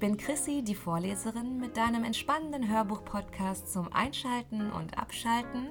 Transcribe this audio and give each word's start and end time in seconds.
bin 0.00 0.16
Chrissy, 0.16 0.62
die 0.62 0.74
Vorleserin, 0.74 1.58
mit 1.58 1.76
deinem 1.76 2.04
entspannenden 2.04 2.70
Hörbuch-Podcast 2.70 3.70
zum 3.70 3.92
Einschalten 3.92 4.72
und 4.72 4.96
Abschalten. 4.96 5.68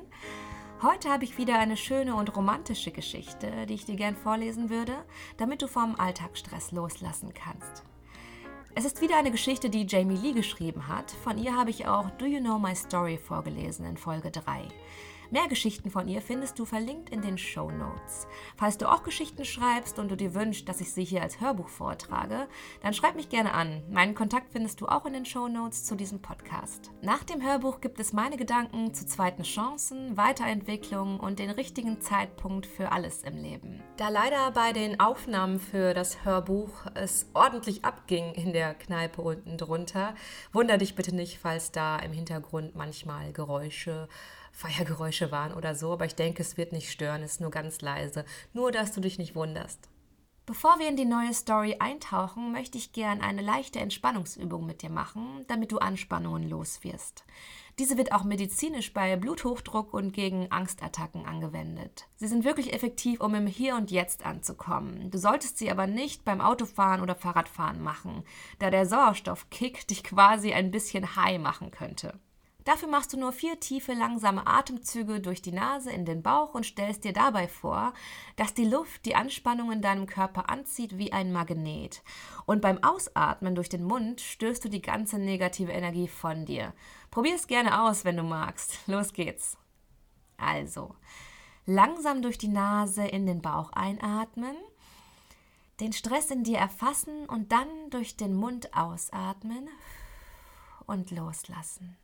Heute 0.84 1.10
habe 1.10 1.24
ich 1.24 1.40
wieder 1.40 1.58
eine 1.58 1.76
schöne 1.76 2.14
und 2.14 2.36
romantische 2.38 2.92
Geschichte, 2.92 3.66
die 3.68 3.74
ich 3.74 3.86
dir 3.86 3.96
gern 3.96 4.16
vorlesen 4.16 4.70
würde, 4.70 4.94
damit 5.38 5.64
du 5.64 5.68
vom 5.68 6.00
Alltagsstress 6.00 6.72
loslassen 6.72 7.34
kannst. 7.34 7.84
Es 8.76 8.86
ist 8.86 9.02
wieder 9.02 9.18
eine 9.18 9.32
Geschichte, 9.32 9.72
die 9.72 9.88
Jamie 9.88 10.16
Lee 10.16 10.34
geschrieben 10.34 10.88
hat. 10.88 11.10
Von 11.10 11.40
ihr 11.40 11.56
habe 11.56 11.72
ich 11.72 11.88
auch 11.88 12.12
Do 12.12 12.26
You 12.26 12.40
Know 12.40 12.60
My 12.60 12.76
Story 12.76 13.18
vorgelesen 13.18 13.84
in 13.88 13.98
Folge 13.98 14.30
3. 14.30 14.68
Mehr 15.32 15.48
Geschichten 15.48 15.92
von 15.92 16.08
ihr 16.08 16.24
findest 16.24 16.58
du 16.58 16.66
verlinkt 16.66 17.12
in 17.12 17.22
den 17.22 17.38
Show 17.38 17.70
Notes. 17.70 18.28
Falls 18.58 18.80
du 18.80 18.92
auch 18.92 19.04
Geschichten 19.04 19.46
schreibst 19.46 20.00
und 20.00 20.10
du 20.10 20.18
dir 20.18 20.34
wünschst, 20.34 20.68
dass 20.68 20.82
ich 20.82 20.92
sie 20.92 21.04
hier 21.04 21.22
als 21.22 21.40
Hörbuch 21.40 21.68
vortrage, 21.68 22.48
dann 22.82 22.96
schreib 22.96 23.16
mich 23.16 23.30
gerne 23.30 23.54
an. 23.54 23.84
Meinen 23.92 24.16
Kontakt 24.16 24.52
findest 24.52 24.82
du 24.82 24.88
auch 24.88 25.06
in 25.06 25.14
den 25.14 25.26
Show 25.26 25.48
Notes 25.48 25.86
zu 25.86 25.96
diesem 25.96 26.20
Podcast. 26.20 26.90
Nach 27.04 27.24
dem 27.24 27.44
Hörbuch 27.44 27.80
gibt 27.80 28.00
es 28.00 28.12
meine 28.12 28.38
Gedanken 28.38 28.92
zu 28.96 29.06
zweiten 29.06 29.44
Chancen, 29.44 30.18
Weiterentwicklung 30.18 31.20
und 31.20 31.38
den 31.38 31.52
richtigen 31.52 32.02
Zeitpunkt 32.02 32.66
für 32.66 32.92
alles 32.92 33.22
im 33.22 33.38
Leben. 33.38 33.84
Da 33.98 34.10
leider 34.10 34.50
bei 34.50 34.74
den 34.74 35.00
Aufnahmen 35.00 35.60
für 35.60 35.94
das 35.94 36.26
Hörbuch 36.26 36.88
es 36.96 37.30
ordentlich 37.36 37.86
abging 37.86 38.34
in 38.34 38.52
der 38.52 38.74
Kneipe 38.74 39.22
unten 39.22 39.60
drunter, 39.60 40.16
wunder 40.54 40.80
dich 40.80 40.96
bitte 40.96 41.14
nicht, 41.14 41.38
falls 41.38 41.72
da 41.72 42.00
im 42.00 42.14
Hintergrund 42.14 42.76
manchmal 42.76 43.32
Geräusche 43.32 44.08
Feiergeräusche 44.52 45.32
waren 45.32 45.54
oder 45.54 45.76
so, 45.76 45.94
aber 45.94 46.06
ich 46.06 46.16
denke, 46.16 46.42
es 46.42 46.58
wird 46.58 46.72
nicht 46.72 46.92
stören, 46.92 47.24
es 47.24 47.34
ist 47.34 47.42
nur 47.42 47.52
ganz 47.52 47.82
leise. 47.82 48.26
Nur, 48.54 48.72
dass 48.72 48.92
du 48.92 49.02
dich 49.02 49.18
nicht 49.18 49.36
wunderst. 49.36 49.90
Bevor 50.50 50.80
wir 50.80 50.90
in 50.90 50.96
die 50.96 51.06
neue 51.06 51.32
Story 51.36 51.76
eintauchen, 51.78 52.52
möchte 52.52 52.80
ich 52.80 52.92
gern 52.92 53.22
eine 53.22 53.44
leichte 53.44 53.80
Entspannungsübung 53.80 54.66
mit 54.66 54.82
dir 54.82 54.90
machen, 54.90 55.46
damit 55.48 55.72
du 55.72 55.78
Anspannungen 55.78 56.50
loswirst. 56.50 57.24
Diese 57.78 57.98
wird 57.98 58.12
auch 58.12 58.24
medizinisch 58.24 58.92
bei 58.92 59.16
Bluthochdruck 59.16 59.94
und 59.94 60.12
gegen 60.12 60.52
Angstattacken 60.52 61.28
angewendet. 61.28 62.08
Sie 62.16 62.28
sind 62.28 62.46
wirklich 62.46 62.74
effektiv, 62.74 63.22
um 63.22 63.36
im 63.36 63.46
Hier 63.46 63.76
und 63.76 63.92
Jetzt 63.92 64.26
anzukommen. 64.26 65.12
Du 65.12 65.20
solltest 65.20 65.60
sie 65.60 65.70
aber 65.70 65.86
nicht 65.86 66.26
beim 66.26 66.42
Autofahren 66.42 67.02
oder 67.02 67.14
Fahrradfahren 67.14 67.84
machen, 67.84 68.24
da 68.58 68.72
der 68.72 68.88
Sauerstoffkick 68.88 69.88
dich 69.88 70.04
quasi 70.04 70.52
ein 70.52 70.72
bisschen 70.72 71.16
high 71.16 71.40
machen 71.40 71.70
könnte. 71.70 72.20
Dafür 72.66 72.90
machst 72.90 73.14
du 73.14 73.18
nur 73.18 73.32
vier 73.32 73.60
tiefe, 73.60 73.94
langsame 73.94 74.46
Atemzüge 74.46 75.22
durch 75.22 75.42
die 75.42 75.54
Nase 75.54 75.92
in 75.92 76.06
den 76.06 76.22
Bauch 76.22 76.54
und 76.54 76.66
stellst 76.66 77.04
dir 77.04 77.14
dabei 77.14 77.48
vor, 77.48 77.94
dass 78.36 78.54
die 78.54 78.66
Luft 78.66 79.06
die 79.06 79.16
Anspannung 79.16 79.72
in 79.72 79.82
deinem 79.82 80.08
Körper 80.08 80.50
anzieht 80.50 80.98
wie 80.98 81.14
ein 81.14 81.32
Magnet. 81.32 82.04
Und 82.46 82.62
beim 82.62 82.84
Ausatmen 82.84 83.56
durch 83.56 83.70
den 83.70 83.84
Mund 83.84 84.20
stößt 84.20 84.66
du 84.66 84.70
die 84.70 84.82
ganze 84.82 85.20
negative 85.20 85.72
Energie 85.72 86.10
von 86.10 86.46
dir. 86.46 86.74
Probier 87.12 87.36
es 87.36 87.48
gerne 87.48 87.82
aus, 87.82 88.04
wenn 88.04 88.18
du 88.18 88.24
magst. 88.24 88.80
Los 88.88 89.14
geht's. 89.14 89.58
Also, 90.38 90.96
langsam 91.66 92.22
durch 92.22 92.38
die 92.38 92.50
Nase 92.50 93.06
in 93.06 93.26
den 93.26 93.42
Bauch 93.42 93.72
einatmen, 93.72 94.56
den 95.80 95.94
Stress 95.94 96.30
in 96.30 96.44
dir 96.44 96.58
erfassen 96.58 97.26
und 97.26 97.52
dann 97.52 97.68
durch 97.90 98.18
den 98.18 98.36
Mund 98.36 98.74
ausatmen 98.76 99.70
und 100.86 101.12
loslassen. 101.12 101.99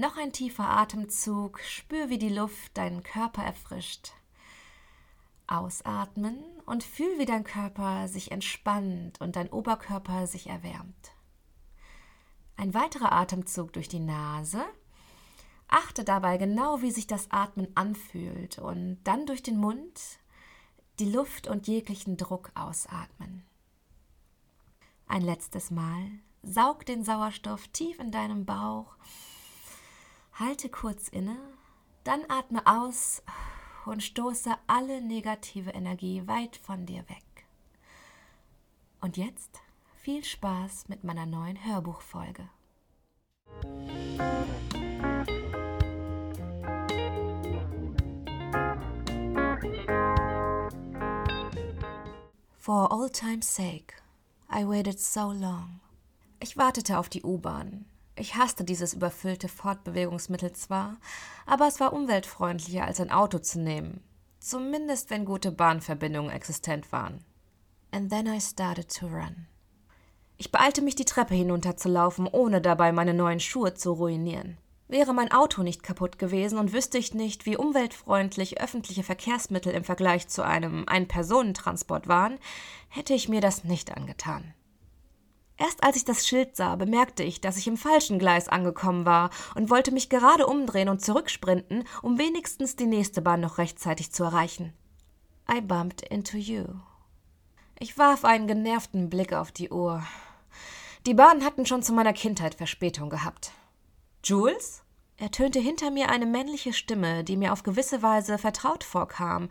Noch 0.00 0.16
ein 0.16 0.32
tiefer 0.32 0.66
Atemzug, 0.66 1.60
spür, 1.60 2.08
wie 2.08 2.16
die 2.16 2.30
Luft 2.30 2.78
deinen 2.78 3.02
Körper 3.02 3.42
erfrischt. 3.42 4.12
Ausatmen 5.46 6.42
und 6.64 6.82
fühl, 6.82 7.18
wie 7.18 7.26
dein 7.26 7.44
Körper 7.44 8.08
sich 8.08 8.32
entspannt 8.32 9.20
und 9.20 9.36
dein 9.36 9.50
Oberkörper 9.50 10.26
sich 10.26 10.46
erwärmt. 10.46 11.12
Ein 12.56 12.72
weiterer 12.72 13.12
Atemzug 13.12 13.74
durch 13.74 13.88
die 13.88 14.00
Nase. 14.00 14.64
Achte 15.68 16.02
dabei 16.02 16.38
genau, 16.38 16.80
wie 16.80 16.92
sich 16.92 17.06
das 17.06 17.30
Atmen 17.30 17.68
anfühlt 17.74 18.58
und 18.58 19.02
dann 19.04 19.26
durch 19.26 19.42
den 19.42 19.58
Mund 19.58 20.00
die 20.98 21.12
Luft 21.12 21.46
und 21.46 21.68
jeglichen 21.68 22.16
Druck 22.16 22.52
ausatmen. 22.54 23.44
Ein 25.06 25.20
letztes 25.20 25.70
Mal. 25.70 26.10
Saug 26.42 26.86
den 26.86 27.04
Sauerstoff 27.04 27.68
tief 27.68 27.98
in 27.98 28.10
deinem 28.10 28.46
Bauch 28.46 28.96
Halte 30.40 30.70
kurz 30.70 31.08
inne, 31.08 31.36
dann 32.02 32.22
atme 32.30 32.66
aus 32.66 33.22
und 33.84 34.02
stoße 34.02 34.50
alle 34.66 35.02
negative 35.02 35.68
Energie 35.68 36.26
weit 36.26 36.56
von 36.56 36.86
dir 36.86 37.06
weg. 37.10 37.44
Und 39.02 39.18
jetzt 39.18 39.60
viel 39.96 40.24
Spaß 40.24 40.88
mit 40.88 41.04
meiner 41.04 41.26
neuen 41.26 41.62
Hörbuchfolge. 41.62 42.48
For 52.56 52.90
all 52.90 53.10
time's 53.10 53.54
sake, 53.54 53.96
I 54.50 54.66
waited 54.66 54.98
so 54.98 55.32
long. 55.32 55.80
Ich 56.42 56.56
wartete 56.56 56.98
auf 56.98 57.10
die 57.10 57.24
U-Bahn, 57.24 57.84
ich 58.20 58.36
hasste 58.36 58.64
dieses 58.64 58.94
überfüllte 58.94 59.48
Fortbewegungsmittel 59.48 60.52
zwar, 60.52 60.98
aber 61.46 61.66
es 61.66 61.80
war 61.80 61.92
umweltfreundlicher 61.92 62.84
als 62.84 63.00
ein 63.00 63.10
Auto 63.10 63.38
zu 63.38 63.58
nehmen, 63.58 64.02
zumindest 64.38 65.10
wenn 65.10 65.24
gute 65.24 65.50
Bahnverbindungen 65.50 66.30
existent 66.30 66.92
waren. 66.92 67.24
And 67.90 68.10
then 68.10 68.26
I 68.26 68.40
started 68.40 68.94
to 68.98 69.06
run. 69.06 69.46
Ich 70.36 70.52
beeilte 70.52 70.80
mich, 70.80 70.94
die 70.94 71.04
Treppe 71.04 71.34
hinunterzulaufen, 71.34 72.26
ohne 72.26 72.60
dabei 72.60 72.92
meine 72.92 73.14
neuen 73.14 73.40
Schuhe 73.40 73.74
zu 73.74 73.92
ruinieren. 73.92 74.58
Wäre 74.88 75.14
mein 75.14 75.30
Auto 75.30 75.62
nicht 75.62 75.82
kaputt 75.82 76.18
gewesen 76.18 76.58
und 76.58 76.72
wüsste 76.72 76.98
ich 76.98 77.14
nicht, 77.14 77.46
wie 77.46 77.56
umweltfreundlich 77.56 78.60
öffentliche 78.60 79.02
Verkehrsmittel 79.02 79.72
im 79.72 79.84
Vergleich 79.84 80.28
zu 80.28 80.42
einem 80.42 80.84
Ein-Personentransport 80.86 82.08
waren, 82.08 82.38
hätte 82.88 83.14
ich 83.14 83.28
mir 83.28 83.40
das 83.40 83.64
nicht 83.64 83.96
angetan. 83.96 84.54
Erst 85.60 85.84
als 85.84 85.96
ich 85.96 86.06
das 86.06 86.26
Schild 86.26 86.56
sah, 86.56 86.74
bemerkte 86.76 87.22
ich, 87.22 87.42
dass 87.42 87.58
ich 87.58 87.66
im 87.66 87.76
falschen 87.76 88.18
Gleis 88.18 88.48
angekommen 88.48 89.04
war 89.04 89.28
und 89.54 89.68
wollte 89.68 89.92
mich 89.92 90.08
gerade 90.08 90.46
umdrehen 90.46 90.88
und 90.88 91.04
zurücksprinten, 91.04 91.84
um 92.00 92.16
wenigstens 92.16 92.76
die 92.76 92.86
nächste 92.86 93.20
Bahn 93.20 93.40
noch 93.40 93.58
rechtzeitig 93.58 94.10
zu 94.10 94.24
erreichen. 94.24 94.72
I 95.52 95.60
bumped 95.60 96.00
into 96.00 96.38
you. 96.38 96.64
Ich 97.78 97.98
warf 97.98 98.24
einen 98.24 98.46
genervten 98.46 99.10
Blick 99.10 99.34
auf 99.34 99.52
die 99.52 99.68
Uhr. 99.68 100.02
Die 101.04 101.14
Bahnen 101.14 101.44
hatten 101.44 101.66
schon 101.66 101.82
zu 101.82 101.92
meiner 101.92 102.14
Kindheit 102.14 102.54
Verspätung 102.54 103.10
gehabt. 103.10 103.52
Jules? 104.24 104.82
ertönte 105.18 105.60
hinter 105.60 105.90
mir 105.90 106.08
eine 106.08 106.24
männliche 106.24 106.72
Stimme, 106.72 107.22
die 107.22 107.36
mir 107.36 107.52
auf 107.52 107.64
gewisse 107.64 108.02
Weise 108.02 108.38
vertraut 108.38 108.82
vorkam, 108.82 109.50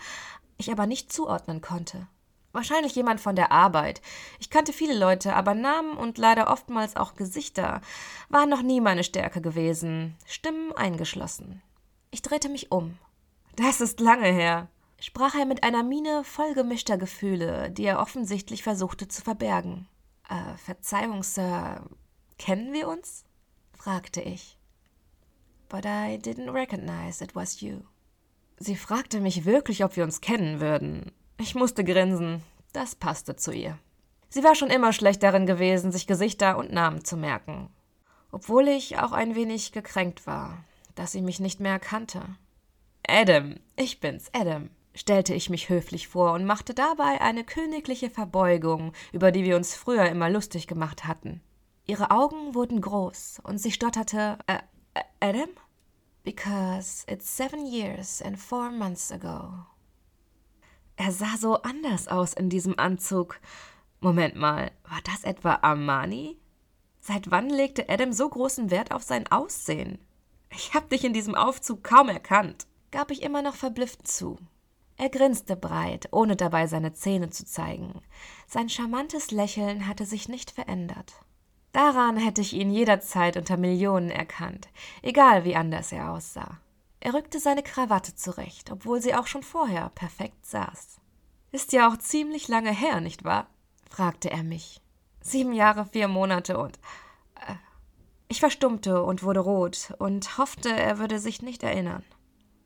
ich 0.57 0.71
aber 0.71 0.87
nicht 0.87 1.13
zuordnen 1.13 1.61
konnte. 1.61 2.07
Wahrscheinlich 2.51 2.95
jemand 2.95 3.21
von 3.21 3.35
der 3.35 3.51
Arbeit. 3.51 4.01
Ich 4.39 4.49
kannte 4.49 4.73
viele 4.73 4.97
Leute, 4.97 5.35
aber 5.35 5.53
Namen 5.53 5.95
und 5.95 6.17
leider 6.17 6.49
oftmals 6.49 6.95
auch 6.95 7.15
Gesichter 7.15 7.81
waren 8.29 8.49
noch 8.49 8.63
nie 8.63 8.81
meine 8.81 9.03
Stärke 9.03 9.39
gewesen, 9.39 10.15
Stimmen 10.25 10.71
eingeschlossen. 10.75 11.61
Ich 12.09 12.23
drehte 12.23 12.49
mich 12.49 12.71
um. 12.71 12.97
Das 13.55 13.81
ist 13.81 13.99
lange 13.99 14.31
her, 14.31 14.67
sprach 14.99 15.35
er 15.35 15.45
mit 15.45 15.63
einer 15.63 15.83
Miene 15.83 16.23
voll 16.23 16.53
gemischter 16.53 16.97
Gefühle, 16.97 17.69
die 17.69 17.85
er 17.85 17.99
offensichtlich 17.99 18.63
versuchte 18.63 19.07
zu 19.07 19.21
verbergen. 19.21 19.87
Äh, 20.27 20.57
Verzeihung, 20.57 21.21
Sir, 21.23 21.83
kennen 22.39 22.73
wir 22.73 22.87
uns? 22.87 23.25
fragte 23.77 24.21
ich. 24.21 24.57
But 25.69 25.85
I 25.85 26.17
didn't 26.17 26.51
recognize 26.51 27.23
it 27.23 27.35
was 27.35 27.61
you. 27.61 27.81
Sie 28.57 28.75
fragte 28.75 29.21
mich 29.21 29.45
wirklich, 29.45 29.83
ob 29.83 29.95
wir 29.95 30.03
uns 30.03 30.19
kennen 30.19 30.59
würden. 30.59 31.11
Ich 31.41 31.55
musste 31.55 31.85
grinsen. 31.85 32.43
Das 32.73 32.95
passte 32.95 33.37
zu 33.37 33.53
ihr. 33.53 33.79
Sie 34.27 34.43
war 34.43 34.55
schon 34.55 34.69
immer 34.69 34.91
schlecht 34.91 35.23
darin 35.23 35.45
gewesen, 35.45 35.91
sich 35.91 36.05
Gesichter 36.05 36.57
und 36.57 36.73
Namen 36.73 37.05
zu 37.05 37.15
merken. 37.15 37.69
Obwohl 38.29 38.67
ich 38.67 38.99
auch 38.99 39.13
ein 39.13 39.35
wenig 39.35 39.71
gekränkt 39.71 40.27
war, 40.27 40.65
dass 40.95 41.13
sie 41.13 41.21
mich 41.21 41.39
nicht 41.39 41.61
mehr 41.61 41.71
erkannte. 41.71 42.21
Adam, 43.07 43.55
ich 43.77 44.01
bin's, 44.01 44.29
Adam, 44.33 44.69
stellte 44.93 45.33
ich 45.33 45.49
mich 45.49 45.69
höflich 45.69 46.09
vor 46.09 46.33
und 46.33 46.43
machte 46.43 46.73
dabei 46.73 47.21
eine 47.21 47.45
königliche 47.45 48.09
Verbeugung, 48.09 48.91
über 49.13 49.31
die 49.31 49.45
wir 49.45 49.55
uns 49.55 49.73
früher 49.73 50.09
immer 50.09 50.29
lustig 50.29 50.67
gemacht 50.67 51.05
hatten. 51.05 51.41
Ihre 51.87 52.11
Augen 52.11 52.53
wurden 52.53 52.81
groß 52.81 53.39
und 53.43 53.59
sie 53.59 53.71
stotterte, 53.71 54.37
äh, 54.45 54.59
äh 54.93 55.03
Adam? 55.21 55.49
Because 56.23 57.05
it's 57.09 57.35
seven 57.35 57.65
years 57.65 58.21
and 58.21 58.37
four 58.37 58.69
months 58.71 59.09
ago. 59.09 59.65
Er 60.99 61.13
sah 61.13 61.37
so 61.37 61.61
anders 61.61 62.09
aus 62.09 62.33
in 62.33 62.49
diesem 62.49 62.77
Anzug. 62.77 63.39
Moment 64.01 64.35
mal, 64.35 64.69
war 64.83 64.99
das 65.05 65.23
etwa 65.23 65.53
Armani? 65.61 66.37
Seit 66.99 67.31
wann 67.31 67.49
legte 67.49 67.87
Adam 67.87 68.11
so 68.11 68.27
großen 68.27 68.69
Wert 68.69 68.91
auf 68.91 69.01
sein 69.01 69.25
Aussehen? 69.31 69.97
Ich 70.51 70.73
hab 70.73 70.89
dich 70.89 71.05
in 71.05 71.13
diesem 71.13 71.35
Aufzug 71.35 71.85
kaum 71.85 72.09
erkannt, 72.09 72.67
gab 72.91 73.11
ich 73.11 73.21
immer 73.21 73.41
noch 73.41 73.55
verblüfft 73.55 74.09
zu. 74.09 74.39
Er 74.97 75.07
grinste 75.07 75.55
breit, 75.55 76.09
ohne 76.11 76.35
dabei 76.35 76.67
seine 76.67 76.91
Zähne 76.91 77.29
zu 77.29 77.45
zeigen. 77.45 78.01
Sein 78.45 78.67
charmantes 78.67 79.31
Lächeln 79.31 79.87
hatte 79.87 80.05
sich 80.05 80.27
nicht 80.27 80.51
verändert. 80.51 81.13
Daran 81.71 82.17
hätte 82.17 82.41
ich 82.41 82.51
ihn 82.51 82.71
jederzeit 82.71 83.37
unter 83.37 83.55
Millionen 83.55 84.09
erkannt, 84.09 84.67
egal 85.01 85.45
wie 85.45 85.55
anders 85.55 85.93
er 85.93 86.11
aussah. 86.11 86.59
Er 86.99 87.13
rückte 87.13 87.39
seine 87.39 87.63
Krawatte 87.63 88.15
zurecht, 88.15 88.71
obwohl 88.71 89.01
sie 89.01 89.15
auch 89.15 89.27
schon 89.27 89.43
vorher 89.43 89.89
perfekt 89.89 90.45
saß. 90.45 90.99
Ist 91.51 91.71
ja 91.71 91.89
auch 91.89 91.97
ziemlich 91.97 92.47
lange 92.47 92.71
her, 92.71 92.99
nicht 92.99 93.23
wahr? 93.23 93.47
fragte 93.89 94.29
er 94.29 94.43
mich. 94.43 94.81
Sieben 95.21 95.53
Jahre, 95.53 95.85
vier 95.85 96.07
Monate 96.07 96.57
und. 96.57 96.77
Äh, 97.35 97.55
ich 98.27 98.39
verstummte 98.39 99.03
und 99.03 99.23
wurde 99.23 99.39
rot 99.39 99.93
und 99.97 100.37
hoffte, 100.37 100.69
er 100.69 100.99
würde 100.99 101.19
sich 101.19 101.41
nicht 101.41 101.63
erinnern. 101.63 102.03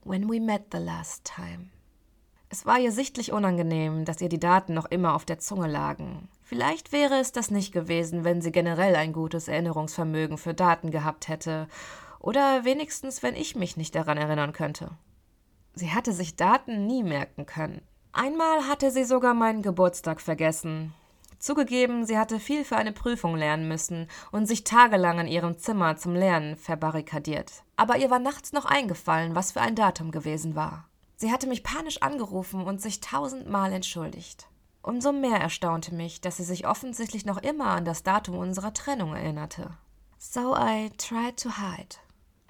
When 0.03 0.29
we 0.29 0.39
met 0.41 0.65
the 0.71 0.79
last 0.79 1.23
time. 1.23 1.69
Es 2.49 2.65
war 2.65 2.77
ihr 2.77 2.91
sichtlich 2.91 3.31
unangenehm, 3.31 4.05
dass 4.05 4.21
ihr 4.21 4.29
die 4.29 4.39
Daten 4.39 4.73
noch 4.73 4.85
immer 4.85 5.15
auf 5.15 5.25
der 5.25 5.39
Zunge 5.39 5.67
lagen. 5.67 6.27
Vielleicht 6.43 6.91
wäre 6.91 7.15
es 7.19 7.31
das 7.31 7.49
nicht 7.49 7.71
gewesen, 7.71 8.23
wenn 8.25 8.41
sie 8.41 8.51
generell 8.51 8.95
ein 8.95 9.13
gutes 9.13 9.47
Erinnerungsvermögen 9.47 10.37
für 10.37 10.53
Daten 10.53 10.91
gehabt 10.91 11.29
hätte, 11.29 11.67
oder 12.23 12.65
wenigstens, 12.65 13.21
wenn 13.21 13.35
ich 13.35 13.55
mich 13.55 13.77
nicht 13.77 13.93
daran 13.93 14.17
erinnern 14.17 14.53
könnte. 14.53 14.89
Sie 15.75 15.91
hatte 15.91 16.11
sich 16.13 16.35
Daten 16.35 16.87
nie 16.87 17.03
merken 17.03 17.45
können. 17.45 17.83
Einmal 18.11 18.67
hatte 18.67 18.89
sie 18.89 19.03
sogar 19.03 19.35
meinen 19.35 19.61
Geburtstag 19.61 20.21
vergessen, 20.21 20.93
Zugegeben, 21.43 22.05
sie 22.05 22.17
hatte 22.17 22.39
viel 22.39 22.63
für 22.63 22.77
eine 22.77 22.93
Prüfung 22.93 23.35
lernen 23.35 23.67
müssen 23.67 24.07
und 24.31 24.45
sich 24.45 24.63
tagelang 24.63 25.19
in 25.19 25.27
ihrem 25.27 25.57
Zimmer 25.57 25.97
zum 25.97 26.15
Lernen 26.15 26.55
verbarrikadiert. 26.55 27.63
Aber 27.75 27.97
ihr 27.97 28.09
war 28.09 28.19
nachts 28.19 28.53
noch 28.53 28.63
eingefallen, 28.63 29.35
was 29.35 29.51
für 29.51 29.59
ein 29.59 29.75
Datum 29.75 30.11
gewesen 30.11 30.55
war. 30.55 30.87
Sie 31.17 31.33
hatte 31.33 31.47
mich 31.47 31.61
panisch 31.61 32.01
angerufen 32.01 32.63
und 32.63 32.81
sich 32.81 33.01
tausendmal 33.01 33.73
entschuldigt. 33.73 34.47
Umso 34.81 35.11
mehr 35.11 35.37
erstaunte 35.37 35.93
mich, 35.93 36.21
dass 36.21 36.37
sie 36.37 36.45
sich 36.45 36.65
offensichtlich 36.65 37.25
noch 37.25 37.43
immer 37.43 37.67
an 37.67 37.83
das 37.83 38.03
Datum 38.03 38.37
unserer 38.37 38.73
Trennung 38.73 39.13
erinnerte. 39.13 39.71
So 40.17 40.55
I 40.55 40.91
tried 40.97 41.35
to 41.41 41.49
hide. 41.57 41.97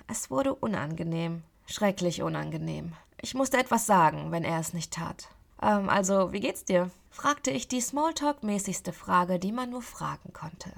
Es 0.07 0.29
wurde 0.29 0.53
unangenehm, 0.53 1.43
schrecklich 1.65 2.21
unangenehm. 2.21 2.93
Ich 3.21 3.33
musste 3.33 3.57
etwas 3.57 3.85
sagen, 3.85 4.31
wenn 4.31 4.43
er 4.43 4.59
es 4.59 4.73
nicht 4.73 4.93
tat. 4.93 5.29
Ähm, 5.61 5.89
also, 5.89 6.33
wie 6.33 6.39
geht's 6.39 6.65
dir? 6.65 6.91
fragte 7.09 7.51
ich 7.51 7.67
die 7.67 7.81
Smalltalk-mäßigste 7.81 8.91
Frage, 8.91 9.39
die 9.39 9.51
man 9.51 9.69
nur 9.69 9.81
fragen 9.81 10.33
konnte. 10.33 10.71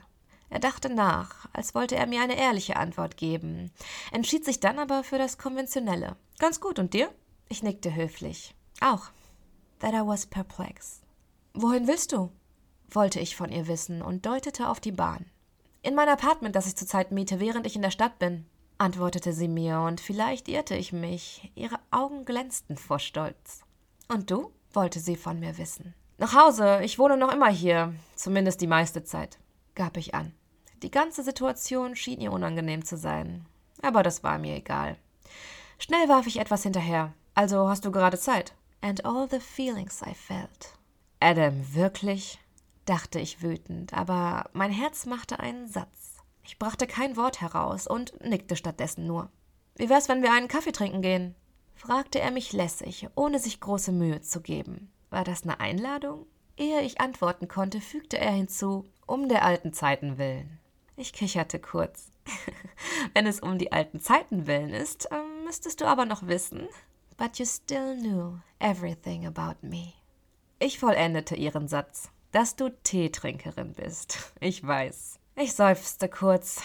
Er 0.50 0.60
dachte 0.60 0.90
nach, 0.90 1.48
als 1.54 1.74
wollte 1.74 1.96
er 1.96 2.08
mir 2.08 2.22
eine 2.22 2.38
ehrliche 2.38 2.76
Antwort 2.76 3.18
geben, 3.18 3.72
entschied 4.12 4.46
sich 4.46 4.60
dann 4.60 4.80
aber 4.80 5.04
für 5.04 5.18
das 5.18 5.38
Konventionelle. 5.38 6.16
Ganz 6.40 6.62
gut, 6.62 6.78
und 6.78 6.94
dir? 6.94 7.10
Ich 7.50 7.64
nickte 7.64 7.96
höflich. 7.96 8.54
Auch. 8.80 9.08
That 9.80 9.94
I 9.94 10.06
was 10.06 10.26
perplexed. 10.26 11.02
Wohin 11.54 11.88
willst 11.88 12.12
du? 12.12 12.32
wollte 12.90 13.20
ich 13.20 13.36
von 13.36 13.52
ihr 13.52 13.68
wissen 13.68 14.02
und 14.02 14.26
deutete 14.26 14.70
auf 14.70 14.80
die 14.80 14.92
Bahn. 14.92 15.26
In 15.82 15.96
mein 15.96 16.10
Apartment, 16.10 16.56
das 16.56 16.68
ich 16.68 16.76
zurzeit 16.76 17.12
miete, 17.12 17.40
während 17.40 17.66
ich 17.66 17.76
in 17.76 17.82
der 17.82 17.92
Stadt 17.92 18.20
bin, 18.20 18.46
antwortete 18.78 19.34
sie 19.34 19.48
mir, 19.48 19.80
und 19.80 20.02
vielleicht 20.02 20.48
irrte 20.48 20.76
ich 20.76 20.94
mich. 20.94 21.52
Ihre 21.56 21.80
Augen 21.92 22.26
glänzten 22.26 22.78
vor 22.78 23.00
Stolz. 23.00 23.62
Und 24.08 24.32
du? 24.32 24.52
wollte 24.74 25.00
sie 25.00 25.16
von 25.16 25.40
mir 25.40 25.58
wissen. 25.58 25.94
Nach 26.18 26.34
Hause, 26.34 26.82
ich 26.84 27.00
wohne 27.00 27.18
noch 27.18 27.34
immer 27.34 27.50
hier, 27.50 27.94
zumindest 28.16 28.62
die 28.62 28.68
meiste 28.68 29.04
Zeit, 29.04 29.38
gab 29.74 29.98
ich 29.98 30.14
an. 30.14 30.34
Die 30.84 30.92
ganze 30.92 31.24
Situation 31.24 31.96
schien 31.96 32.22
ihr 32.22 32.32
unangenehm 32.32 32.86
zu 32.86 32.98
sein, 32.98 33.46
aber 33.82 34.04
das 34.04 34.24
war 34.24 34.38
mir 34.38 34.56
egal. 34.56 34.98
Schnell 35.78 36.08
warf 36.08 36.28
ich 36.28 36.40
etwas 36.40 36.64
hinterher. 36.64 37.14
Also 37.34 37.68
hast 37.68 37.86
du 37.86 37.92
gerade 37.92 38.18
Zeit? 38.18 38.54
And 38.82 39.04
all 39.06 39.28
the 39.30 39.40
feelings 39.40 40.02
I 40.02 40.14
felt. 40.14 40.78
Adam, 41.20 41.74
wirklich? 41.74 42.40
dachte 42.86 43.20
ich 43.20 43.42
wütend, 43.42 43.94
aber 43.94 44.50
mein 44.54 44.72
Herz 44.72 45.06
machte 45.06 45.40
einen 45.40 45.68
Satz. 45.68 46.15
Ich 46.46 46.60
brachte 46.60 46.86
kein 46.86 47.18
Wort 47.18 47.42
heraus 47.42 47.88
und 47.88 48.24
nickte 48.24 48.56
stattdessen 48.56 49.08
nur. 49.08 49.30
Wie 49.76 49.90
wär's, 49.90 50.08
wenn 50.08 50.22
wir 50.22 50.32
einen 50.32 50.48
Kaffee 50.48 50.72
trinken 50.72 51.02
gehen? 51.02 51.36
fragte 51.74 52.20
er 52.22 52.32
mich 52.32 52.54
lässig, 52.54 53.08
ohne 53.16 53.40
sich 53.40 53.60
große 53.60 53.92
Mühe 53.92 54.22
zu 54.22 54.42
geben. 54.42 54.92
War 55.10 55.24
das 55.24 55.44
eine 55.44 55.60
Einladung? 55.60 56.26
Ehe 56.56 56.82
ich 56.82 57.02
antworten 57.02 57.48
konnte, 57.48 57.82
fügte 57.82 58.18
er 58.18 58.32
hinzu, 58.32 58.86
um 59.06 59.28
der 59.28 59.44
alten 59.44 59.74
Zeiten 59.74 60.18
willen. 60.18 60.60
Ich 60.96 61.12
kicherte 61.12 61.60
kurz. 61.60 62.12
Wenn 63.14 63.28
es 63.28 63.42
um 63.42 63.58
die 63.58 63.72
alten 63.72 64.00
Zeiten 64.00 64.48
willen 64.48 64.70
ist, 64.70 65.10
ähm, 65.12 65.44
müsstest 65.44 65.82
du 65.82 65.86
aber 65.86 66.06
noch 66.06 66.28
wissen. 66.28 66.68
But 67.18 67.38
you 67.40 67.46
still 67.46 67.98
knew 67.98 68.38
everything 68.60 69.26
about 69.26 69.66
me. 69.66 69.94
Ich 70.60 70.80
vollendete 70.80 71.36
ihren 71.36 71.68
Satz. 71.68 72.10
Dass 72.32 72.56
du 72.56 72.70
Teetrinkerin 72.70 73.74
bist. 73.74 74.34
Ich 74.40 74.66
weiß. 74.66 75.20
Ich 75.38 75.54
seufzte 75.54 76.08
kurz. 76.08 76.62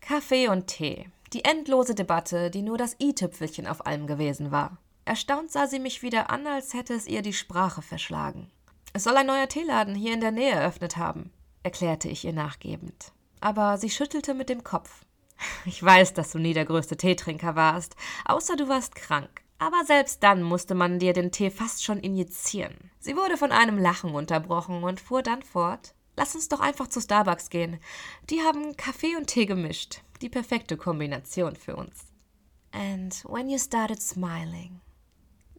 Kaffee 0.00 0.46
und 0.46 0.68
Tee. 0.68 1.08
Die 1.32 1.44
endlose 1.44 1.96
Debatte, 1.96 2.52
die 2.52 2.62
nur 2.62 2.78
das 2.78 2.94
i-Tüpfelchen 3.00 3.66
auf 3.66 3.84
allem 3.84 4.06
gewesen 4.06 4.52
war. 4.52 4.78
Erstaunt 5.04 5.50
sah 5.50 5.66
sie 5.66 5.80
mich 5.80 6.02
wieder 6.02 6.30
an, 6.30 6.46
als 6.46 6.72
hätte 6.72 6.94
es 6.94 7.08
ihr 7.08 7.22
die 7.22 7.32
Sprache 7.32 7.82
verschlagen. 7.82 8.48
Es 8.92 9.02
soll 9.02 9.16
ein 9.16 9.26
neuer 9.26 9.48
Teeladen 9.48 9.96
hier 9.96 10.14
in 10.14 10.20
der 10.20 10.30
Nähe 10.30 10.52
eröffnet 10.52 10.96
haben, 10.96 11.32
erklärte 11.64 12.08
ich 12.08 12.24
ihr 12.24 12.32
nachgebend. 12.32 13.10
Aber 13.40 13.76
sie 13.76 13.90
schüttelte 13.90 14.34
mit 14.34 14.48
dem 14.48 14.62
Kopf. 14.62 15.04
Ich 15.64 15.82
weiß, 15.82 16.14
dass 16.14 16.30
du 16.30 16.38
nie 16.38 16.54
der 16.54 16.64
größte 16.64 16.96
Teetrinker 16.96 17.56
warst, 17.56 17.96
außer 18.24 18.54
du 18.54 18.68
warst 18.68 18.94
krank. 18.94 19.42
Aber 19.58 19.84
selbst 19.84 20.22
dann 20.22 20.44
musste 20.44 20.76
man 20.76 21.00
dir 21.00 21.12
den 21.12 21.32
Tee 21.32 21.50
fast 21.50 21.82
schon 21.82 21.98
injizieren. 21.98 22.92
Sie 23.00 23.16
wurde 23.16 23.36
von 23.36 23.50
einem 23.50 23.78
Lachen 23.78 24.14
unterbrochen 24.14 24.84
und 24.84 25.00
fuhr 25.00 25.22
dann 25.22 25.42
fort. 25.42 25.94
Lass 26.16 26.34
uns 26.34 26.48
doch 26.48 26.60
einfach 26.60 26.88
zu 26.88 27.00
Starbucks 27.00 27.50
gehen. 27.50 27.78
Die 28.30 28.42
haben 28.42 28.76
Kaffee 28.76 29.16
und 29.16 29.26
Tee 29.26 29.46
gemischt. 29.46 30.02
Die 30.20 30.28
perfekte 30.28 30.76
Kombination 30.76 31.56
für 31.56 31.76
uns. 31.76 32.12
And 32.72 33.24
when 33.24 33.48
you 33.48 33.58
started 33.58 34.00
smiling. 34.00 34.80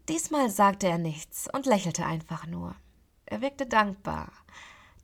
Diesmal 0.10 0.50
sagte 0.50 0.88
er 0.88 0.98
nichts 0.98 1.48
und 1.54 1.66
lächelte 1.66 2.06
einfach 2.06 2.46
nur. 2.46 2.76
Er 3.26 3.42
wirkte 3.42 3.66
dankbar. 3.66 4.32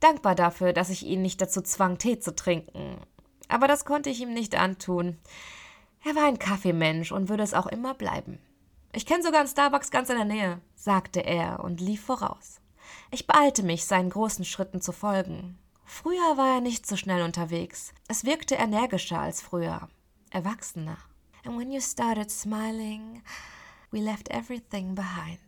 Dankbar 0.00 0.34
dafür, 0.34 0.72
dass 0.72 0.90
ich 0.90 1.04
ihn 1.04 1.22
nicht 1.22 1.40
dazu 1.40 1.62
zwang, 1.62 1.98
Tee 1.98 2.18
zu 2.18 2.34
trinken. 2.34 2.98
Aber 3.48 3.66
das 3.66 3.84
konnte 3.84 4.10
ich 4.10 4.20
ihm 4.20 4.32
nicht 4.32 4.54
antun. 4.54 5.18
Er 6.04 6.14
war 6.14 6.24
ein 6.24 6.38
Kaffeemensch 6.38 7.12
und 7.12 7.28
würde 7.28 7.42
es 7.42 7.54
auch 7.54 7.66
immer 7.66 7.94
bleiben. 7.94 8.38
Ich 8.92 9.06
kenne 9.06 9.22
sogar 9.22 9.40
einen 9.40 9.48
Starbucks 9.48 9.90
ganz 9.90 10.08
in 10.08 10.16
der 10.16 10.24
Nähe, 10.24 10.60
sagte 10.74 11.20
er 11.20 11.60
und 11.62 11.80
lief 11.80 12.02
voraus. 12.02 12.59
Ich 13.10 13.26
beeilte 13.26 13.62
mich, 13.62 13.84
seinen 13.84 14.10
großen 14.10 14.44
Schritten 14.44 14.80
zu 14.80 14.92
folgen. 14.92 15.58
Früher 15.84 16.36
war 16.36 16.54
er 16.54 16.60
nicht 16.60 16.86
so 16.86 16.96
schnell 16.96 17.22
unterwegs. 17.22 17.92
Es 18.08 18.24
wirkte 18.24 18.54
energischer 18.54 19.18
als 19.18 19.42
früher, 19.42 19.88
erwachsener. 20.30 20.98
And 21.44 21.58
when 21.58 21.72
you 21.72 21.80
started 21.80 22.30
smiling, 22.30 23.22
we 23.90 24.00
left 24.00 24.30
everything 24.30 24.94
behind. 24.94 25.40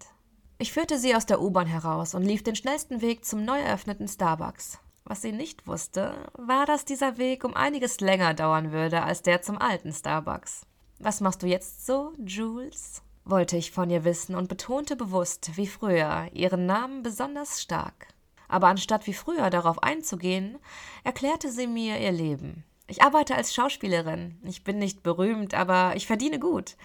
Ich 0.58 0.72
führte 0.72 0.98
sie 0.98 1.14
aus 1.14 1.26
der 1.26 1.40
U-Bahn 1.40 1.66
heraus 1.66 2.14
und 2.14 2.22
lief 2.22 2.42
den 2.42 2.56
schnellsten 2.56 3.00
Weg 3.00 3.24
zum 3.24 3.44
neu 3.44 3.58
eröffneten 3.58 4.08
Starbucks. 4.08 4.78
Was 5.04 5.22
sie 5.22 5.32
nicht 5.32 5.66
wusste, 5.66 6.30
war, 6.34 6.66
dass 6.66 6.84
dieser 6.84 7.18
Weg 7.18 7.44
um 7.44 7.54
einiges 7.54 8.00
länger 8.00 8.34
dauern 8.34 8.72
würde 8.72 9.02
als 9.02 9.22
der 9.22 9.42
zum 9.42 9.58
alten 9.58 9.92
Starbucks. 9.92 10.66
Was 10.98 11.20
machst 11.20 11.42
du 11.42 11.46
jetzt 11.46 11.84
so, 11.84 12.12
Jules? 12.24 13.02
Wollte 13.24 13.56
ich 13.56 13.70
von 13.70 13.90
ihr 13.90 14.04
wissen 14.04 14.34
und 14.34 14.48
betonte 14.48 14.96
bewusst, 14.96 15.56
wie 15.56 15.66
früher, 15.66 16.28
ihren 16.32 16.66
Namen 16.66 17.02
besonders 17.02 17.62
stark 17.62 18.12
aber 18.52 18.68
anstatt 18.68 19.06
wie 19.06 19.14
früher 19.14 19.48
darauf 19.48 19.82
einzugehen, 19.82 20.58
erklärte 21.04 21.50
sie 21.50 21.66
mir 21.66 21.98
ihr 21.98 22.12
Leben. 22.12 22.64
Ich 22.86 23.02
arbeite 23.02 23.34
als 23.34 23.54
Schauspielerin. 23.54 24.38
Ich 24.44 24.62
bin 24.62 24.78
nicht 24.78 25.02
berühmt, 25.02 25.54
aber 25.54 25.94
ich 25.96 26.06
verdiene 26.06 26.38
gut. 26.38 26.76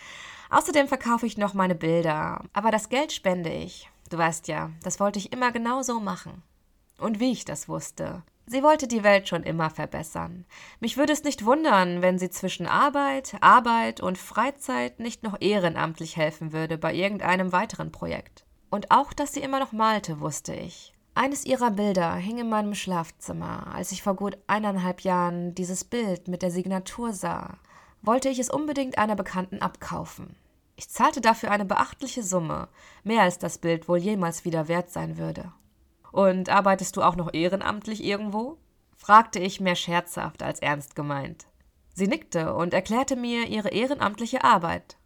Außerdem 0.50 0.88
verkaufe 0.88 1.25
ich 1.25 1.38
noch 1.38 1.53
meine 1.53 1.75
Bilder. 1.75 2.46
Aber 2.53 2.72
das 2.72 2.88
Geld 2.88 3.12
spende 3.12 3.51
ich. 3.51 3.89
Du 4.10 4.17
weißt 4.17 4.48
ja, 4.48 4.72
das 4.82 5.01
wollte 5.01 5.20
ich 5.20 5.34
immer 5.34 5.51
genau 5.51 5.82
so 5.82 6.00
machen. 6.00 6.41
Und 6.98 7.20
wie 7.20 7.34
ich 7.34 7.44
das 7.44 7.67
wusste. 7.67 8.24
Sie 8.50 8.63
wollte 8.63 8.88
die 8.88 9.04
Welt 9.04 9.27
schon 9.27 9.44
immer 9.44 9.70
verbessern. 9.70 10.46
Mich 10.80 10.96
würde 10.96 11.12
es 11.12 11.25
nicht 11.25 11.44
wundern, 11.44 12.01
wenn 12.01 12.18
sie 12.18 12.30
zwischen 12.30 12.66
Arbeit, 12.66 13.36
Arbeit 13.42 14.00
und 14.00 14.18
Freizeit 14.18 15.01
nicht 15.01 15.22
noch 15.22 15.36
ehrenamtlich 15.42 16.16
helfen 16.16 16.54
würde 16.54 16.77
bei 16.77 16.94
irgendeinem 16.94 17.51
weiteren 17.51 17.92
Projekt. 17.92 18.46
Und 18.70 18.89
auch, 18.89 19.12
dass 19.12 19.34
sie 19.34 19.42
immer 19.42 19.60
noch 19.60 19.74
malte, 19.74 20.22
wusste 20.22 20.54
ich. 20.54 20.94
Eines 21.13 21.46
ihrer 21.46 21.72
Bilder 21.72 22.16
hing 22.16 22.38
in 22.38 22.48
meinem 22.48 22.74
Schlafzimmer. 22.74 23.68
Als 23.75 23.92
ich 23.92 24.01
vor 24.01 24.16
gut 24.16 24.38
eineinhalb 24.48 25.01
Jahren 25.01 25.54
dieses 25.54 25.84
Bild 25.84 26.30
mit 26.30 26.42
der 26.42 26.51
Signatur 26.51 27.12
sah, 27.12 27.58
wollte 28.01 28.30
ich 28.30 28.39
es 28.39 28.50
unbedingt 28.50 28.98
einer 28.98 29.16
Bekannten 29.18 29.62
abkaufen. 29.62 30.38
Ich 30.77 30.88
zahlte 30.88 31.20
dafür 31.20 31.51
eine 31.51 31.66
beachtliche 31.66 32.24
Summe, 32.24 32.70
mehr 33.04 33.24
als 33.24 33.39
das 33.39 33.58
Bild 33.58 33.89
wohl 33.89 33.98
jemals 33.98 34.46
wieder 34.46 34.70
wert 34.70 34.89
sein 34.89 35.18
würde. 35.18 35.51
Und 36.12 36.50
arbeitest 36.50 36.96
du 36.98 37.02
auch 37.02 37.16
noch 37.16 37.34
ehrenamtlich 37.34 38.04
irgendwo? 38.04 38.58
fragte 38.96 39.40
ich 39.40 39.60
mehr 39.60 39.76
scherzhaft 39.76 40.42
als 40.44 40.60
ernst 40.60 40.96
gemeint. 40.96 41.48
Sie 41.94 42.08
nickte 42.08 42.54
und 42.54 42.74
erklärte 42.74 43.16
mir 43.16 43.48
ihre 43.48 43.70
ehrenamtliche 43.70 44.44
Arbeit. 44.44 44.98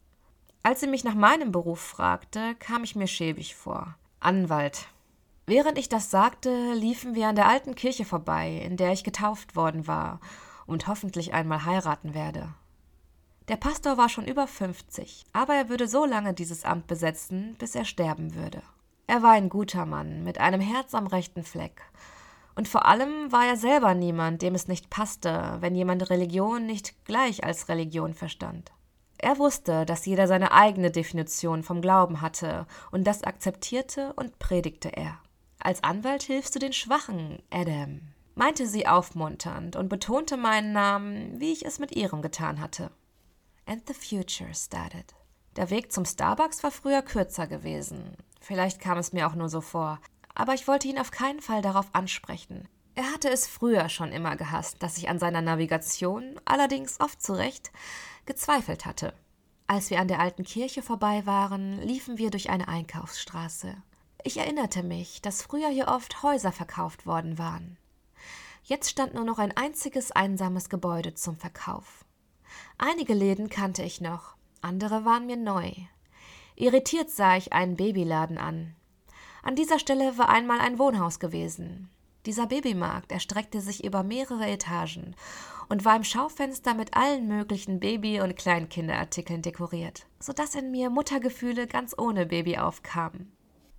Als 0.64 0.80
sie 0.80 0.88
mich 0.88 1.04
nach 1.04 1.16
meinem 1.16 1.52
Beruf 1.52 1.80
fragte, 1.80 2.56
kam 2.56 2.84
ich 2.84 2.96
mir 2.96 3.08
schäbig 3.08 3.56
vor. 3.56 3.96
Anwalt, 4.20 4.88
Während 5.46 5.78
ich 5.78 5.90
das 5.90 6.12
sagte, 6.12 6.74
liefen 6.76 7.16
wir 7.16 7.28
an 7.28 7.36
der 7.36 7.48
alten 7.48 7.76
Kirche 7.76 8.06
vorbei, 8.06 8.62
in 8.64 8.78
der 8.78 8.94
ich 8.94 9.04
getauft 9.04 9.56
worden 9.56 9.88
war, 9.88 10.20
und 10.66 10.88
hoffentlich 10.88 11.34
einmal 11.34 11.66
heiraten 11.66 12.14
werde. 12.14 12.54
Der 13.48 13.58
Pastor 13.58 13.98
war 13.98 14.08
schon 14.08 14.26
über 14.26 14.48
50, 14.48 15.26
aber 15.34 15.56
er 15.56 15.68
würde 15.68 15.90
so 15.90 16.06
lange 16.06 16.34
dieses 16.34 16.64
Amt 16.64 16.88
besetzen, 16.88 17.56
bis 17.58 17.76
er 17.76 17.84
sterben 17.84 18.36
würde. 18.36 18.62
Er 19.08 19.24
war 19.24 19.32
ein 19.32 19.50
guter 19.50 19.86
Mann 19.86 20.24
mit 20.24 20.40
einem 20.40 20.62
Herz 20.62 20.94
am 20.94 21.08
rechten 21.08 21.44
Fleck. 21.44 21.82
Und 22.56 22.68
vor 22.68 22.86
allem 22.86 23.32
war 23.32 23.46
er 23.46 23.58
selber 23.58 23.94
niemand, 23.94 24.42
dem 24.42 24.56
es 24.56 24.68
nicht 24.68 24.90
passte, 24.90 25.58
wenn 25.60 25.76
jemand 25.76 26.10
Religion 26.10 26.66
nicht 26.66 27.06
gleich 27.06 27.44
als 27.44 27.70
Religion 27.70 28.14
verstand. 28.14 28.72
Er 29.18 29.38
wusste, 29.38 29.86
dass 29.86 30.06
jeder 30.06 30.28
seine 30.28 30.52
eigene 30.52 30.92
Definition 30.92 31.64
vom 31.64 31.82
Glauben 31.82 32.22
hatte, 32.22 32.66
und 32.92 33.06
das 33.06 33.24
akzeptierte 33.24 34.14
und 34.14 34.40
predigte 34.40 34.90
er. 34.90 35.20
Als 35.60 35.84
Anwalt 35.84 36.24
hilfst 36.24 36.56
du 36.56 36.60
den 36.60 36.74
Schwachen, 36.74 37.42
Adam, 37.52 38.02
meinte 38.34 38.66
sie 38.66 38.88
aufmunternd 38.88 39.76
und 39.76 39.90
betonte 39.90 40.38
meinen 40.38 40.74
Namen, 40.74 41.40
wie 41.40 41.52
ich 41.52 41.66
es 41.66 41.78
mit 41.78 41.96
ihrem 41.96 42.24
getan 42.24 42.60
hatte. 42.60 42.92
And 43.68 43.88
the 43.88 43.94
future 43.94 44.54
started. 44.56 45.14
Der 45.58 45.70
Weg 45.70 45.92
zum 45.92 46.06
Starbucks 46.06 46.64
war 46.64 46.72
früher 46.72 47.02
kürzer 47.02 47.48
gewesen. 47.48 48.16
Vielleicht 48.40 48.80
kam 48.80 48.98
es 48.98 49.12
mir 49.12 49.28
auch 49.28 49.36
nur 49.36 49.50
so 49.50 49.62
vor. 49.62 50.00
Aber 50.34 50.54
ich 50.54 50.68
wollte 50.68 50.88
ihn 50.88 50.98
auf 50.98 51.12
keinen 51.12 51.42
Fall 51.42 51.62
darauf 51.62 51.88
ansprechen. 51.94 52.68
Er 52.96 53.12
hatte 53.12 53.30
es 53.30 53.48
früher 53.48 53.90
schon 53.90 54.12
immer 54.12 54.36
gehasst, 54.36 54.82
dass 54.84 54.98
ich 54.98 55.10
an 55.10 55.20
seiner 55.20 55.42
Navigation, 55.42 56.40
allerdings 56.46 57.00
oft 57.00 57.22
zu 57.22 57.34
Recht, 57.34 57.72
gezweifelt 58.26 58.86
hatte. 58.86 59.14
Als 59.68 59.90
wir 59.90 60.00
an 60.00 60.08
der 60.08 60.20
alten 60.20 60.44
Kirche 60.44 60.82
vorbei 60.82 61.26
waren, 61.26 61.82
liefen 61.82 62.18
wir 62.18 62.30
durch 62.30 62.50
eine 62.50 62.68
Einkaufsstraße. 62.68 63.76
Ich 64.24 64.38
erinnerte 64.38 64.84
mich, 64.84 65.22
dass 65.22 65.42
früher 65.42 65.70
hier 65.70 65.88
oft 65.88 66.24
Häuser 66.24 66.52
verkauft 66.52 67.06
worden 67.06 67.38
waren. 67.38 67.78
Jetzt 68.64 68.90
stand 68.90 69.14
nur 69.14 69.24
noch 69.24 69.40
ein 69.40 69.56
einziges 69.56 70.12
einsames 70.12 70.70
Gebäude 70.70 71.14
zum 71.14 71.38
Verkauf. 71.38 72.06
Einige 72.78 73.14
Läden 73.14 73.50
kannte 73.50 73.84
ich 73.84 74.02
noch, 74.02 74.36
andere 74.62 75.06
waren 75.06 75.26
mir 75.26 75.38
neu. 75.38 75.72
Irritiert 76.56 77.10
sah 77.10 77.38
ich 77.38 77.54
einen 77.54 77.76
Babyladen 77.76 78.38
an. 78.38 78.76
An 79.44 79.56
dieser 79.56 79.80
Stelle 79.80 80.18
war 80.18 80.30
einmal 80.30 80.60
ein 80.60 80.78
Wohnhaus 80.78 81.20
gewesen. 81.20 81.90
Dieser 82.26 82.46
Babymarkt 82.46 83.12
erstreckte 83.12 83.62
sich 83.62 83.84
über 83.84 84.04
mehrere 84.04 84.46
Etagen 84.48 85.16
und 85.70 85.86
war 85.86 85.96
im 85.96 86.04
Schaufenster 86.04 86.76
mit 86.76 86.96
allen 86.96 87.28
möglichen 87.28 87.80
Baby- 87.80 88.22
und 88.22 88.36
Kleinkinderartikeln 88.36 89.42
dekoriert, 89.42 90.06
sodass 90.20 90.54
in 90.54 90.70
mir 90.70 90.92
Muttergefühle 90.92 91.66
ganz 91.66 91.96
ohne 91.98 92.28
Baby 92.28 92.58
aufkamen. 92.60 93.32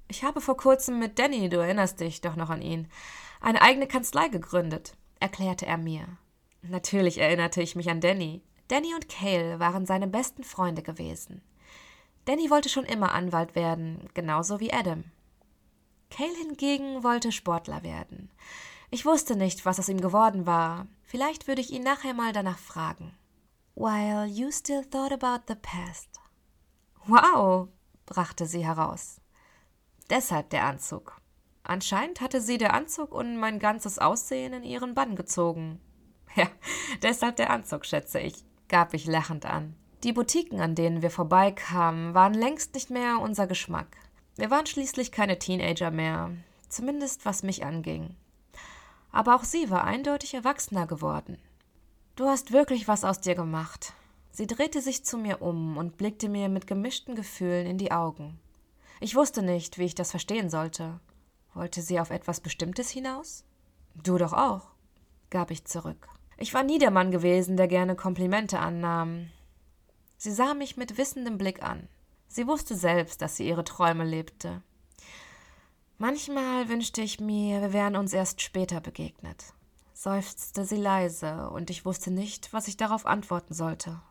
Ich 0.09 0.25
habe 0.25 0.41
vor 0.41 0.57
kurzem 0.57 0.99
mit 0.99 1.19
Danny, 1.19 1.49
du 1.49 1.59
erinnerst 1.59 2.01
dich 2.01 2.21
doch 2.21 2.35
noch 2.35 2.51
an 2.51 2.63
ihn, 2.63 2.89
eine 3.41 3.63
eigene 3.63 3.87
Kanzlei 3.87 4.29
gegründet, 4.29 4.95
erklärte 5.21 5.67
er 5.67 5.79
mir. 5.79 6.07
Natürlich 6.63 7.19
erinnerte 7.19 7.63
ich 7.63 7.77
mich 7.77 7.91
an 7.91 8.01
Danny. 8.01 8.43
Danny 8.73 8.95
und 8.95 9.07
Cale 9.11 9.61
waren 9.61 9.85
seine 9.85 10.07
besten 10.07 10.45
Freunde 10.45 10.81
gewesen. 10.81 11.43
Danny 12.25 12.49
wollte 12.49 12.71
schon 12.71 12.87
immer 12.87 13.13
Anwalt 13.13 13.55
werden, 13.55 14.09
genauso 14.15 14.61
wie 14.61 14.73
Adam. 14.73 15.05
Cale 16.09 16.35
hingegen 16.39 17.05
wollte 17.05 17.33
Sportler 17.33 17.83
werden. 17.83 18.31
Ich 18.91 19.05
wusste 19.05 19.37
nicht, 19.37 19.67
was 19.67 19.79
aus 19.79 19.91
ihm 19.91 20.01
geworden 20.01 20.47
war. 20.47 20.87
Vielleicht 21.03 21.49
würde 21.49 21.61
ich 21.61 21.71
ihn 21.71 21.83
nachher 21.83 22.15
mal 22.15 22.33
danach 22.33 22.57
fragen. 22.57 23.15
While 23.75 24.25
you 24.25 24.51
still 24.51 24.87
thought 24.87 25.13
about 25.13 25.45
the 25.49 25.55
past. 25.55 26.09
Wow, 27.05 27.69
brachte 28.07 28.47
sie 28.47 28.65
heraus. 28.65 29.21
Deshalb 30.09 30.49
der 30.49 30.65
Anzug. 30.65 31.21
Anscheinend 31.63 32.23
hatte 32.23 32.41
sie 32.41 32.57
der 32.57 32.73
Anzug 32.73 33.13
und 33.13 33.37
mein 33.37 33.59
ganzes 33.59 33.99
Aussehen 33.99 34.55
in 34.55 34.63
ihren 34.63 34.95
Bann 34.95 35.15
gezogen. 35.15 35.79
Ja, 36.37 36.49
deshalb 37.03 37.37
der 37.37 37.51
Anzug, 37.51 37.85
schätze 37.85 38.19
ich, 38.19 38.47
gab 38.73 38.95
ich 38.95 39.07
lachend 39.07 39.45
an. 39.45 39.77
Die 40.03 40.15
Boutiquen, 40.15 40.59
an 40.59 40.75
denen 40.75 41.03
wir 41.03 41.11
vorbeikamen, 41.11 42.15
waren 42.15 42.33
längst 42.33 42.75
nicht 42.75 42.89
mehr 42.89 43.21
unser 43.21 43.47
Geschmack. 43.47 43.99
Wir 44.37 44.51
waren 44.51 44.65
schließlich 44.65 45.13
keine 45.13 45.39
Teenager 45.39 45.91
mehr, 45.91 46.31
zumindest 46.71 47.27
was 47.27 47.43
mich 47.43 47.65
anging. 47.67 48.17
Aber 49.13 49.37
auch 49.37 49.45
sie 49.45 49.69
war 49.69 49.85
eindeutig 49.85 50.33
erwachsener 50.33 50.87
geworden. 50.87 51.37
Du 52.17 52.25
hast 52.25 52.51
wirklich 52.51 52.89
was 52.89 53.05
aus 53.05 53.21
dir 53.21 53.35
gemacht. 53.35 53.93
Sie 54.31 54.47
drehte 54.47 54.81
sich 54.81 55.05
zu 55.05 55.19
mir 55.19 55.43
um 55.43 55.77
und 55.77 55.99
blickte 55.99 56.31
mir 56.31 56.49
mit 56.49 56.67
gemischten 56.67 57.15
Gefühlen 57.15 57.67
in 57.67 57.77
die 57.77 57.93
Augen. 57.93 58.41
Ich 59.01 59.15
wusste 59.15 59.43
nicht, 59.43 59.77
wie 59.77 59.85
ich 59.85 59.95
das 59.95 60.11
verstehen 60.11 60.49
sollte. 60.49 60.99
Wollte 61.53 61.83
sie 61.83 62.01
auf 62.01 62.09
etwas 62.09 62.41
Bestimmtes 62.41 62.89
hinaus? 62.89 63.45
Du 64.03 64.17
doch 64.17 64.33
auch, 64.33 64.71
gab 65.29 65.51
ich 65.51 65.67
zurück. 65.67 66.09
Ich 66.43 66.53
war 66.55 66.65
nie 66.65 66.81
der 66.81 66.91
Mann 66.91 67.13
gewesen, 67.13 67.57
der 67.57 67.69
gerne 67.69 67.95
Komplimente 67.95 68.59
annahm. 68.59 69.31
Sie 70.17 70.33
sah 70.33 70.55
mich 70.55 70.77
mit 70.77 70.99
wissendem 70.99 71.39
Blick 71.39 71.63
an. 71.63 71.87
Sie 72.27 72.49
wusste 72.49 72.75
selbst, 72.75 73.23
dass 73.23 73.37
sie 73.37 73.47
ihre 73.47 73.63
Träume 73.63 74.03
lebte. 74.03 74.61
Manchmal 75.99 76.69
wünschte 76.69 77.01
ich 77.01 77.21
mir, 77.21 77.61
wir 77.61 77.73
wären 77.73 77.95
uns 77.95 78.13
erst 78.13 78.43
später 78.43 78.81
begegnet, 78.81 79.55
seufzte 79.95 80.65
sie 80.65 80.79
leise, 80.79 81.49
und 81.51 81.71
ich 81.71 81.85
wusste 81.85 82.11
nicht, 82.11 82.53
was 82.53 82.67
ich 82.67 82.77
darauf 82.77 83.07
antworten 83.07 83.55
sollte. 83.55 84.03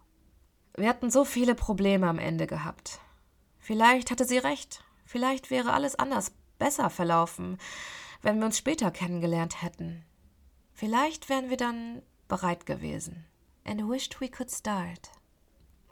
Wir 0.77 0.88
hatten 0.88 1.11
so 1.11 1.25
viele 1.25 1.53
Probleme 1.53 2.07
am 2.07 2.17
Ende 2.17 2.47
gehabt. 2.47 3.01
Vielleicht 3.59 4.09
hatte 4.09 4.23
sie 4.23 4.38
recht, 4.38 4.85
vielleicht 5.03 5.51
wäre 5.51 5.73
alles 5.73 5.95
anders, 5.95 6.31
besser 6.59 6.89
verlaufen, 6.89 7.57
wenn 8.21 8.39
wir 8.39 8.45
uns 8.45 8.57
später 8.57 8.89
kennengelernt 8.89 9.61
hätten. 9.61 10.05
Vielleicht 10.71 11.27
wären 11.27 11.50
wir 11.50 11.57
dann 11.57 12.01
bereit 12.31 12.65
gewesen. 12.65 13.25
And 13.65 13.89
wished 13.89 14.21
we 14.21 14.29
could 14.29 14.50
start. 14.50 15.11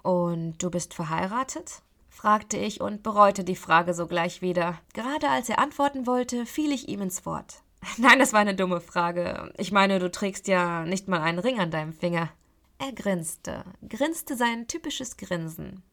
Und 0.02 0.58
du 0.64 0.72
bist 0.72 0.94
verheiratet? 0.94 1.84
fragte 2.10 2.58
ich 2.58 2.82
und 2.82 3.04
bereute 3.04 3.44
die 3.44 3.56
Frage 3.56 3.94
sogleich 3.94 4.42
wieder. 4.42 4.80
Gerade 4.94 5.30
als 5.30 5.50
er 5.50 5.60
antworten 5.60 6.08
wollte, 6.08 6.46
fiel 6.46 6.72
ich 6.72 6.88
ihm 6.88 7.02
ins 7.02 7.26
Wort. 7.26 7.62
Nein, 7.98 8.20
das 8.20 8.34
war 8.34 8.40
eine 8.40 8.56
dumme 8.56 8.82
Frage. 8.82 9.54
Ich 9.58 9.72
meine, 9.72 10.00
du 10.00 10.10
trägst 10.10 10.48
ja 10.48 10.86
nicht 10.86 11.08
mal 11.08 11.22
einen 11.22 11.40
Ring 11.40 11.60
an 11.60 11.72
deinem 11.72 11.94
Finger. 11.94 12.30
Er 12.78 12.94
grinste, 12.94 13.66
grinste 13.88 14.36
sein 14.36 14.68
typisches 14.68 15.18
Grinsen. 15.18 15.84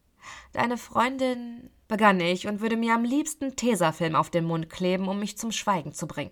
Deine 0.53 0.77
Freundin, 0.77 1.69
begann 1.87 2.19
ich 2.19 2.47
und 2.47 2.61
würde 2.61 2.77
mir 2.77 2.93
am 2.93 3.03
liebsten 3.03 3.55
Tesafilm 3.55 4.15
auf 4.15 4.29
den 4.29 4.45
Mund 4.45 4.69
kleben, 4.69 5.07
um 5.07 5.19
mich 5.19 5.37
zum 5.37 5.51
Schweigen 5.51 5.93
zu 5.93 6.07
bringen. 6.07 6.31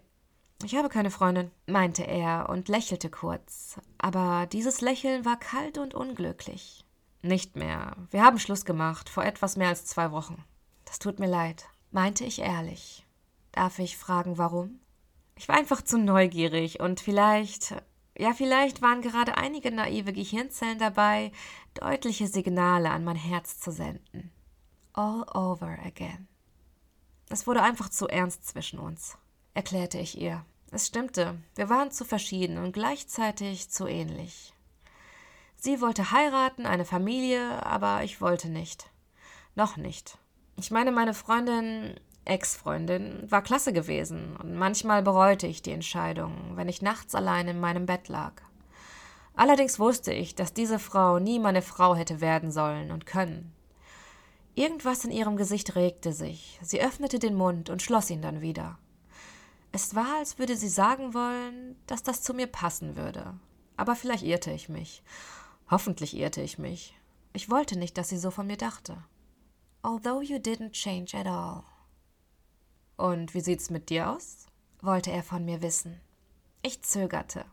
Ich 0.64 0.76
habe 0.76 0.90
keine 0.90 1.12
Freundin, 1.12 1.52
meinte 1.68 2.04
er 2.04 2.48
und 2.50 2.70
lächelte 2.70 3.10
kurz, 3.10 3.80
aber 3.98 4.48
dieses 4.52 4.82
Lächeln 4.82 5.26
war 5.26 5.38
kalt 5.38 5.78
und 5.78 5.94
unglücklich. 5.94 6.86
Nicht 7.22 7.56
mehr. 7.56 7.98
Wir 8.12 8.24
haben 8.24 8.40
Schluss 8.40 8.66
gemacht, 8.66 9.10
vor 9.10 9.26
etwas 9.26 9.58
mehr 9.58 9.70
als 9.70 9.86
zwei 9.86 10.12
Wochen. 10.12 10.44
Das 10.86 11.00
tut 11.00 11.20
mir 11.20 11.28
leid, 11.28 11.68
meinte 11.92 12.24
ich 12.24 12.40
ehrlich. 12.40 13.06
Darf 13.52 13.80
ich 13.80 13.98
fragen, 13.98 14.38
warum? 14.38 14.80
Ich 15.36 15.48
war 15.50 15.56
einfach 15.56 15.82
zu 15.82 15.98
neugierig 15.98 16.80
und 16.80 17.00
vielleicht, 17.00 17.76
ja, 18.18 18.34
vielleicht 18.34 18.82
waren 18.82 19.02
gerade 19.02 19.38
einige 19.38 19.72
naive 19.72 20.14
Gehirnzellen 20.14 20.80
dabei, 20.80 21.32
deutliche 21.74 22.28
Signale 22.28 22.92
an 22.92 23.04
mein 23.04 23.18
Herz 23.18 23.60
zu 23.60 23.72
senden. 23.72 24.32
All 24.94 25.24
over 25.34 25.78
again. 25.86 26.28
Es 27.30 27.48
wurde 27.48 27.62
einfach 27.62 27.90
zu 27.90 28.08
ernst 28.08 28.48
zwischen 28.48 28.80
uns, 28.80 29.18
erklärte 29.56 29.98
ich 29.98 30.22
ihr. 30.22 30.46
Es 30.72 30.86
stimmte, 30.86 31.36
wir 31.56 31.70
waren 31.70 31.90
zu 31.90 32.06
verschieden 32.06 32.60
und 32.60 32.74
gleichzeitig 32.74 33.70
zu 33.72 33.88
ähnlich. 33.88 34.54
Sie 35.56 35.82
wollte 35.82 36.12
heiraten, 36.12 36.68
eine 36.68 36.86
Familie, 36.86 37.66
aber 37.66 38.04
ich 38.04 38.22
wollte 38.22 38.50
nicht. 38.50 38.92
Noch 39.56 39.78
nicht. 39.78 40.20
Ich 40.58 40.70
meine, 40.70 40.92
meine 40.92 41.14
Freundin, 41.14 42.00
Ex-Freundin, 42.26 43.26
war 43.32 43.42
klasse 43.42 43.74
gewesen 43.74 44.36
und 44.38 44.56
manchmal 44.56 45.02
bereute 45.02 45.48
ich 45.48 45.62
die 45.62 45.72
Entscheidung, 45.72 46.52
wenn 46.56 46.70
ich 46.70 46.82
nachts 46.82 47.16
allein 47.16 47.48
in 47.48 47.60
meinem 47.60 47.86
Bett 47.86 48.10
lag. 48.10 48.34
Allerdings 49.34 49.80
wusste 49.80 50.14
ich, 50.14 50.36
dass 50.36 50.54
diese 50.54 50.80
Frau 50.80 51.20
nie 51.20 51.40
meine 51.40 51.62
Frau 51.62 51.96
hätte 51.96 52.22
werden 52.22 52.52
sollen 52.52 52.92
und 52.92 53.06
können. 53.06 53.54
Irgendwas 54.56 55.04
in 55.04 55.12
ihrem 55.12 55.36
Gesicht 55.36 55.76
regte 55.76 56.14
sich. 56.14 56.60
Sie 56.62 56.82
öffnete 56.82 57.20
den 57.20 57.36
Mund 57.36 57.70
und 57.70 57.82
schloss 57.82 58.10
ihn 58.10 58.22
dann 58.22 58.42
wieder. 58.42 58.78
Es 59.76 59.94
war, 59.94 60.20
als 60.20 60.40
würde 60.40 60.56
sie 60.56 60.70
sagen 60.70 61.14
wollen, 61.14 61.76
dass 61.86 62.02
das 62.02 62.24
zu 62.24 62.34
mir 62.34 62.48
passen 62.48 62.96
würde. 62.96 63.38
Aber 63.76 63.98
vielleicht 63.98 64.24
irrte 64.24 64.54
ich 64.54 64.70
mich. 64.70 65.04
Hoffentlich 65.70 66.16
irrte 66.16 66.42
ich 66.42 66.58
mich. 66.58 66.98
Ich 67.34 67.50
wollte 67.50 67.78
nicht, 67.78 67.98
dass 67.98 68.08
sie 68.08 68.18
so 68.18 68.32
von 68.32 68.48
mir 68.48 68.56
dachte. 68.56 69.04
Although 69.84 70.22
you 70.22 70.38
didn't 70.38 70.72
change 70.72 71.18
at 71.18 71.28
all. 71.28 71.64
Und 72.96 73.34
wie 73.34 73.42
sieht's 73.42 73.70
mit 73.70 73.90
dir 73.90 74.12
aus? 74.12 74.46
wollte 74.82 75.12
er 75.12 75.24
von 75.24 75.44
mir 75.44 75.62
wissen. 75.62 76.00
Ich 76.62 76.82
zögerte. 76.82 77.44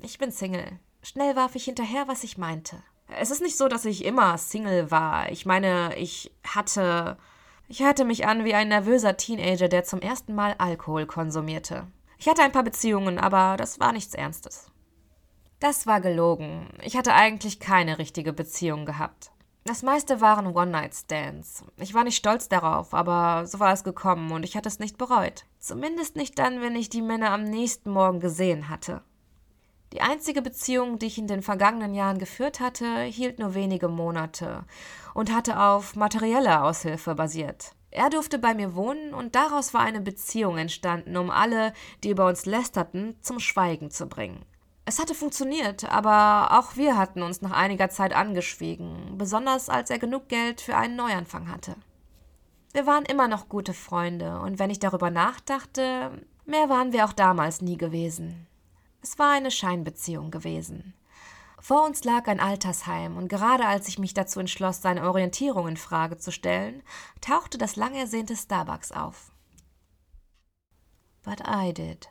Ich 0.00 0.18
bin 0.18 0.32
Single. 0.32 0.80
Schnell 1.04 1.36
warf 1.36 1.54
ich 1.54 1.66
hinterher, 1.66 2.08
was 2.08 2.24
ich 2.24 2.38
meinte. 2.38 2.82
Es 3.06 3.30
ist 3.30 3.40
nicht 3.40 3.56
so, 3.56 3.68
dass 3.68 3.84
ich 3.84 4.04
immer 4.04 4.36
Single 4.36 4.90
war. 4.90 5.30
Ich 5.30 5.46
meine, 5.46 5.96
ich 5.96 6.32
hatte. 6.42 7.18
Ich 7.70 7.80
hörte 7.80 8.06
mich 8.06 8.26
an 8.26 8.46
wie 8.46 8.54
ein 8.54 8.68
nervöser 8.68 9.18
Teenager, 9.18 9.68
der 9.68 9.84
zum 9.84 10.00
ersten 10.00 10.34
Mal 10.34 10.54
Alkohol 10.56 11.04
konsumierte. 11.04 11.86
Ich 12.16 12.26
hatte 12.26 12.42
ein 12.42 12.52
paar 12.52 12.62
Beziehungen, 12.62 13.18
aber 13.18 13.58
das 13.58 13.78
war 13.78 13.92
nichts 13.92 14.14
Ernstes. 14.14 14.70
Das 15.60 15.86
war 15.86 16.00
gelogen. 16.00 16.70
Ich 16.82 16.96
hatte 16.96 17.12
eigentlich 17.12 17.60
keine 17.60 17.98
richtige 17.98 18.32
Beziehung 18.32 18.86
gehabt. 18.86 19.32
Das 19.64 19.82
meiste 19.82 20.22
waren 20.22 20.56
One-Night-Stands. 20.56 21.62
Ich 21.76 21.92
war 21.92 22.04
nicht 22.04 22.16
stolz 22.16 22.48
darauf, 22.48 22.94
aber 22.94 23.46
so 23.46 23.60
war 23.60 23.74
es 23.74 23.84
gekommen 23.84 24.32
und 24.32 24.44
ich 24.44 24.56
hatte 24.56 24.68
es 24.68 24.78
nicht 24.78 24.96
bereut. 24.96 25.44
Zumindest 25.58 26.16
nicht 26.16 26.38
dann, 26.38 26.62
wenn 26.62 26.74
ich 26.74 26.88
die 26.88 27.02
Männer 27.02 27.32
am 27.32 27.44
nächsten 27.44 27.90
Morgen 27.90 28.18
gesehen 28.18 28.70
hatte. 28.70 29.02
Die 29.92 30.02
einzige 30.02 30.42
Beziehung, 30.42 30.98
die 30.98 31.06
ich 31.06 31.18
in 31.18 31.26
den 31.26 31.42
vergangenen 31.42 31.94
Jahren 31.94 32.18
geführt 32.18 32.60
hatte, 32.60 33.02
hielt 33.02 33.38
nur 33.38 33.54
wenige 33.54 33.88
Monate 33.88 34.64
und 35.14 35.32
hatte 35.32 35.58
auf 35.60 35.96
materieller 35.96 36.64
Aushilfe 36.64 37.14
basiert. 37.14 37.72
Er 37.90 38.10
durfte 38.10 38.38
bei 38.38 38.54
mir 38.54 38.74
wohnen 38.74 39.14
und 39.14 39.34
daraus 39.34 39.72
war 39.72 39.80
eine 39.80 40.00
Beziehung 40.02 40.58
entstanden, 40.58 41.16
um 41.16 41.30
alle, 41.30 41.72
die 42.04 42.10
über 42.10 42.26
uns 42.26 42.44
lästerten, 42.44 43.16
zum 43.22 43.40
Schweigen 43.40 43.90
zu 43.90 44.06
bringen. 44.06 44.44
Es 44.84 44.98
hatte 44.98 45.14
funktioniert, 45.14 45.90
aber 45.90 46.58
auch 46.58 46.76
wir 46.76 46.96
hatten 46.96 47.22
uns 47.22 47.42
nach 47.42 47.52
einiger 47.52 47.90
Zeit 47.90 48.14
angeschwiegen, 48.14 49.18
besonders 49.18 49.68
als 49.68 49.90
er 49.90 49.98
genug 49.98 50.28
Geld 50.28 50.60
für 50.60 50.76
einen 50.76 50.96
Neuanfang 50.96 51.50
hatte. 51.50 51.76
Wir 52.72 52.86
waren 52.86 53.04
immer 53.04 53.28
noch 53.28 53.48
gute 53.48 53.74
Freunde, 53.74 54.40
und 54.40 54.58
wenn 54.58 54.70
ich 54.70 54.78
darüber 54.78 55.10
nachdachte, 55.10 56.10
mehr 56.46 56.68
waren 56.68 56.92
wir 56.92 57.04
auch 57.04 57.12
damals 57.12 57.60
nie 57.62 57.76
gewesen. 57.76 58.47
Es 59.00 59.18
war 59.18 59.30
eine 59.30 59.50
Scheinbeziehung 59.50 60.30
gewesen. 60.30 60.94
Vor 61.60 61.84
uns 61.84 62.04
lag 62.04 62.26
ein 62.28 62.40
Altersheim, 62.40 63.16
und 63.16 63.28
gerade 63.28 63.66
als 63.66 63.88
ich 63.88 63.98
mich 63.98 64.14
dazu 64.14 64.40
entschloss, 64.40 64.80
seine 64.80 65.04
Orientierung 65.04 65.68
in 65.68 65.76
Frage 65.76 66.16
zu 66.16 66.30
stellen, 66.30 66.82
tauchte 67.20 67.58
das 67.58 67.76
lang 67.76 67.94
ersehnte 67.94 68.36
Starbucks 68.36 68.92
auf. 68.92 69.32
But 71.22 71.42
I 71.46 71.72
did. 71.72 72.08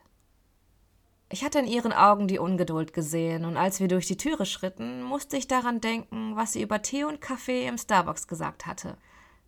Ich 1.30 1.44
hatte 1.44 1.60
in 1.60 1.68
ihren 1.68 1.92
Augen 1.92 2.28
die 2.28 2.40
Ungeduld 2.40 2.94
gesehen, 2.94 3.46
und 3.46 3.58
als 3.58 3.80
wir 3.80 3.88
durch 3.88 4.08
die 4.08 4.18
Türe 4.18 4.46
schritten, 4.46 5.02
musste 5.02 5.36
ich 5.38 5.48
daran 5.48 5.82
denken, 5.82 6.36
was 6.36 6.54
sie 6.54 6.62
über 6.62 6.82
Tee 6.82 7.04
und 7.04 7.20
Kaffee 7.20 7.68
im 7.68 7.78
Starbucks 7.78 8.28
gesagt 8.28 8.66
hatte. 8.66 8.98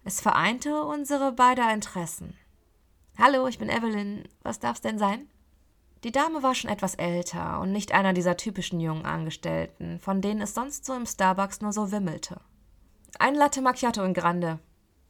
Es 0.04 0.22
vereinte 0.22 0.84
unsere 0.84 1.32
beider 1.32 1.74
Interessen. 1.74 2.38
Hallo, 3.18 3.48
ich 3.48 3.60
bin 3.60 3.70
Evelyn. 3.70 4.28
Was 4.44 4.60
darf's 4.60 4.82
denn 4.82 4.98
sein? 4.98 5.30
Die 6.04 6.12
Dame 6.12 6.44
war 6.44 6.56
schon 6.56 6.70
etwas 6.70 6.96
älter 6.96 7.60
und 7.60 7.72
nicht 7.72 7.94
einer 7.94 8.14
dieser 8.14 8.38
typischen 8.38 8.80
jungen 8.80 9.06
Angestellten, 9.06 10.00
von 10.00 10.22
denen 10.22 10.42
es 10.42 10.54
sonst 10.54 10.86
so 10.86 10.94
im 10.94 11.06
Starbucks 11.06 11.60
nur 11.60 11.74
so 11.74 11.92
wimmelte. 11.92 12.40
Ein 13.18 13.36
Latte 13.36 13.62
Macchiato 13.62 14.04
in 14.04 14.14
Grande, 14.14 14.60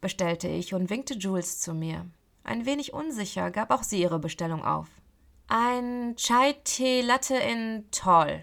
bestellte 0.00 0.48
ich 0.48 0.74
und 0.74 0.90
winkte 0.90 1.14
Jules 1.14 1.60
zu 1.60 1.74
mir. 1.74 2.06
Ein 2.42 2.66
wenig 2.66 2.92
unsicher 2.92 3.50
gab 3.50 3.70
auch 3.70 3.84
sie 3.84 4.00
ihre 4.00 4.18
Bestellung 4.18 4.64
auf. 4.64 4.88
Ein 5.46 6.16
Chai-Tee 6.16 7.02
Latte 7.02 7.36
in 7.36 7.84
Toll. 7.92 8.42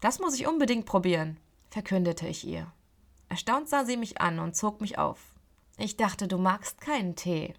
Das 0.00 0.18
muss 0.18 0.34
ich 0.34 0.46
unbedingt 0.46 0.86
probieren, 0.86 1.38
verkündete 1.70 2.26
ich 2.26 2.46
ihr. 2.46 2.72
Erstaunt 3.28 3.68
sah 3.68 3.84
sie 3.84 3.96
mich 3.96 4.20
an 4.20 4.38
und 4.38 4.56
zog 4.56 4.80
mich 4.80 4.98
auf. 4.98 5.20
Ich 5.78 5.96
dachte, 5.96 6.26
du 6.26 6.38
magst 6.38 6.80
keinen 6.80 7.16
Tee. 7.16 7.54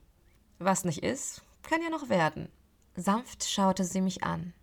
Was 0.60 0.86
nicht 0.86 1.04
ist, 1.04 1.44
kann 1.62 1.82
ja 1.82 1.90
noch 1.90 2.10
werden. 2.10 2.50
Sanft 3.00 3.44
schaute 3.48 3.84
sie 3.84 4.02
mich 4.02 4.24
an. 4.24 4.54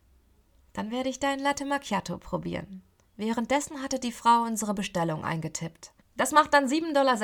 Dann 0.73 0.91
werde 0.91 1.09
ich 1.09 1.21
dein 1.21 1.39
Latte 1.39 1.65
Macchiato 1.65 2.19
probieren. 2.19 2.83
Währenddessen 3.17 3.81
hatte 3.81 4.01
die 4.01 4.11
Frau 4.11 4.43
unsere 4.43 4.75
Bestellung 4.75 5.25
eingetippt. 5.25 5.93
Das 6.17 6.33
macht 6.33 6.53
dann 6.53 6.67
7,60 6.67 6.93
Dollar. 6.93 7.15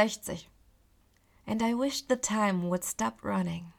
And 1.47 1.63
I 1.63 1.77
wished 1.77 2.07
the 2.09 2.17
time 2.17 2.63
would 2.63 2.85
stop 2.85 3.25
running. 3.25 3.73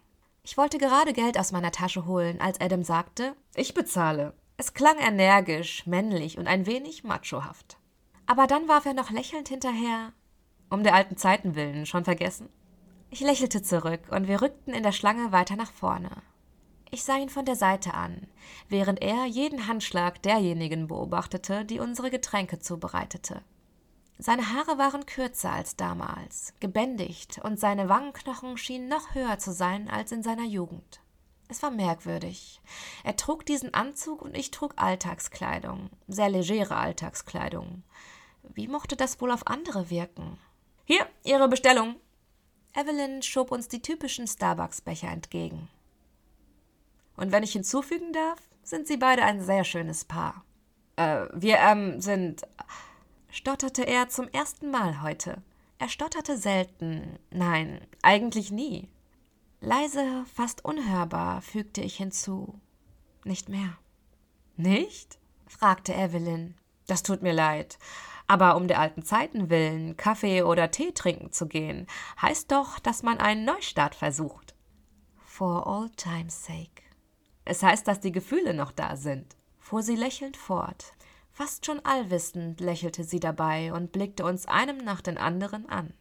Ich 0.43 0.57
wollte 0.57 0.77
gerade 0.77 1.13
Geld 1.13 1.37
aus 1.37 1.53
meiner 1.53 1.72
Tasche 1.72 2.05
holen, 2.05 2.41
als 2.41 2.59
Adam 2.59 2.83
sagte, 2.83 3.33
ich 3.55 3.74
bezahle. 3.74 4.33
Es 4.57 4.74
klang 4.74 4.98
energisch, 4.98 5.87
männlich 5.87 6.37
und 6.37 6.48
ein 6.48 6.65
wenig 6.65 7.05
machohaft. 7.05 7.77
Aber 8.25 8.46
dann 8.46 8.67
warf 8.67 8.85
er 8.85 8.94
noch 8.94 9.09
lächelnd 9.09 9.48
hinterher, 9.48 10.11
um 10.70 10.83
der 10.83 10.96
alten 10.96 11.15
Zeiten 11.15 11.55
willen, 11.55 11.85
schon 11.85 12.03
vergessen. 12.03 12.50
Ich 13.09 13.22
lächelte 13.22 13.61
zurück 13.61 14.01
und 14.09 14.27
wir 14.27 14.41
rückten 14.41 14.74
in 14.74 14.83
der 14.83 14.91
Schlange 14.91 15.31
weiter 15.31 15.55
nach 15.55 15.72
vorne. 15.72 16.09
Ich 16.94 17.06
sah 17.06 17.16
ihn 17.16 17.30
von 17.30 17.46
der 17.46 17.56
Seite 17.56 17.94
an, 17.94 18.27
während 18.68 19.01
er 19.01 19.25
jeden 19.25 19.68
Handschlag 19.68 20.22
derjenigen 20.24 20.88
beobachtete, 20.88 21.64
die 21.64 21.80
unsere 21.80 22.12
Getränke 22.12 22.60
zubereitete. 22.60 23.42
Seine 24.18 24.54
Haare 24.54 24.77
waren 24.77 25.06
kürzer 25.06 25.54
als 25.54 25.77
damals, 25.77 26.54
gebändigt, 26.60 27.40
und 27.44 27.62
seine 27.62 27.88
Wangenknochen 27.88 28.58
schienen 28.58 28.90
noch 28.90 29.16
höher 29.16 29.40
zu 29.40 29.54
sein 29.54 29.90
als 29.90 30.12
in 30.12 30.22
seiner 30.22 30.44
Jugend. 30.44 31.00
Es 31.48 31.64
war 31.64 31.72
merkwürdig. 31.72 32.62
Er 33.06 33.16
trug 33.16 33.46
diesen 33.46 33.74
Anzug 33.74 34.22
und 34.22 34.36
ich 34.36 34.51
trug 34.51 34.74
Alltagskleidung, 34.75 35.90
sehr 36.10 36.30
legere 36.30 36.75
Alltagskleidung. 36.75 37.84
Wie 38.44 38.68
mochte 38.68 38.98
das 38.98 39.22
wohl 39.22 39.32
auf 39.32 39.48
andere 39.48 39.90
wirken? 39.90 40.38
Hier, 40.84 41.08
Ihre 41.24 41.48
Bestellung. 41.48 41.96
Evelyn 42.74 43.22
schob 43.22 43.51
uns 43.51 43.70
die 43.70 43.82
typischen 43.82 44.27
Starbucks-Becher 44.27 45.10
entgegen. 45.10 45.70
Und 47.15 47.31
wenn 47.31 47.43
ich 47.43 47.51
hinzufügen 47.51 48.13
darf, 48.13 48.39
sind 48.63 48.87
sie 48.87 48.97
beide 48.97 49.24
ein 49.24 49.41
sehr 49.41 49.63
schönes 49.63 50.05
Paar. 50.05 50.43
Äh, 50.95 51.25
wir, 51.33 51.57
ähm, 51.57 52.01
sind 52.01 52.43
stotterte 53.29 53.83
er 53.83 54.09
zum 54.09 54.27
ersten 54.27 54.71
Mal 54.71 55.01
heute. 55.01 55.41
Er 55.79 55.89
stotterte 55.89 56.37
selten, 56.37 57.17
nein, 57.31 57.81
eigentlich 58.01 58.51
nie. 58.51 58.89
Leise, 59.61 60.25
fast 60.33 60.65
unhörbar, 60.65 61.41
fügte 61.41 61.81
ich 61.81 61.97
hinzu. 61.97 62.59
Nicht 63.24 63.50
mehr. 63.50 63.77
Nicht? 64.57 65.17
fragte 65.47 65.93
Evelyn. 65.93 66.55
Das 66.87 67.03
tut 67.03 67.21
mir 67.21 67.33
leid. 67.33 67.77
Aber 68.27 68.55
um 68.55 68.67
der 68.67 68.79
alten 68.79 69.03
Zeiten 69.03 69.50
willen, 69.50 69.97
Kaffee 69.97 70.43
oder 70.43 70.71
Tee 70.71 70.91
trinken 70.93 71.31
zu 71.31 71.47
gehen, 71.47 71.87
heißt 72.21 72.51
doch, 72.51 72.79
dass 72.79 73.03
man 73.03 73.19
einen 73.19 73.45
Neustart 73.45 73.95
versucht. 73.95 74.55
For 75.25 75.67
all 75.67 75.89
time's 75.91 76.45
sake. 76.45 76.80
Es 77.51 77.64
heißt, 77.64 77.85
dass 77.85 78.00
die 78.00 78.14
Gefühle 78.14 78.53
noch 78.53 78.72
da 78.72 78.96
sind, 78.96 79.35
fuhr 79.59 79.83
sie 79.83 79.98
lächelnd 79.98 80.37
fort. 80.37 80.94
Fast 81.33 81.66
schon 81.66 81.83
allwissend 81.83 82.61
lächelte 82.61 83.03
sie 83.03 83.20
dabei 83.20 83.74
und 83.74 83.92
blickte 83.92 84.24
uns 84.24 84.46
einem 84.46 84.77
nach 84.77 85.01
den 85.01 85.18
anderen 85.18 85.68
an. 85.68 85.94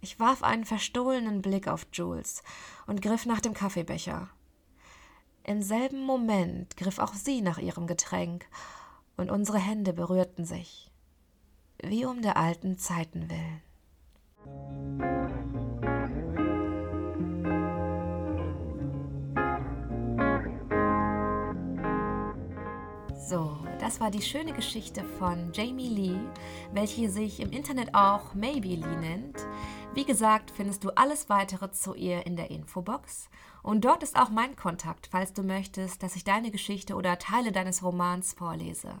Ich 0.00 0.18
warf 0.18 0.42
einen 0.42 0.64
verstohlenen 0.64 1.42
Blick 1.42 1.68
auf 1.68 1.86
Jules 1.92 2.42
und 2.86 3.02
griff 3.02 3.26
nach 3.26 3.40
dem 3.40 3.52
Kaffeebecher. 3.52 4.30
Im 5.44 5.60
selben 5.60 6.00
Moment 6.00 6.78
griff 6.78 6.98
auch 6.98 7.12
sie 7.12 7.42
nach 7.42 7.58
ihrem 7.58 7.86
Getränk, 7.86 8.46
und 9.18 9.30
unsere 9.30 9.58
Hände 9.58 9.92
berührten 9.92 10.46
sich, 10.46 10.90
wie 11.82 12.06
um 12.06 12.22
der 12.22 12.38
alten 12.38 12.78
Zeiten 12.78 13.28
willen. 13.28 15.17
So, 23.28 23.58
das 23.78 24.00
war 24.00 24.10
die 24.10 24.22
schöne 24.22 24.54
Geschichte 24.54 25.04
von 25.04 25.52
Jamie 25.52 25.90
Lee, 25.90 26.18
welche 26.72 27.10
sich 27.10 27.40
im 27.40 27.50
Internet 27.50 27.94
auch 27.94 28.32
Maybe 28.32 28.68
Lee 28.68 28.96
nennt. 28.96 29.46
Wie 29.92 30.06
gesagt, 30.06 30.50
findest 30.50 30.82
du 30.82 30.96
alles 30.96 31.28
weitere 31.28 31.70
zu 31.70 31.92
ihr 31.92 32.24
in 32.24 32.36
der 32.36 32.50
Infobox. 32.50 33.28
Und 33.62 33.84
dort 33.84 34.02
ist 34.02 34.18
auch 34.18 34.30
mein 34.30 34.56
Kontakt, 34.56 35.08
falls 35.12 35.34
du 35.34 35.42
möchtest, 35.42 36.02
dass 36.02 36.16
ich 36.16 36.24
deine 36.24 36.50
Geschichte 36.50 36.94
oder 36.94 37.18
Teile 37.18 37.52
deines 37.52 37.82
Romans 37.82 38.32
vorlese. 38.32 38.98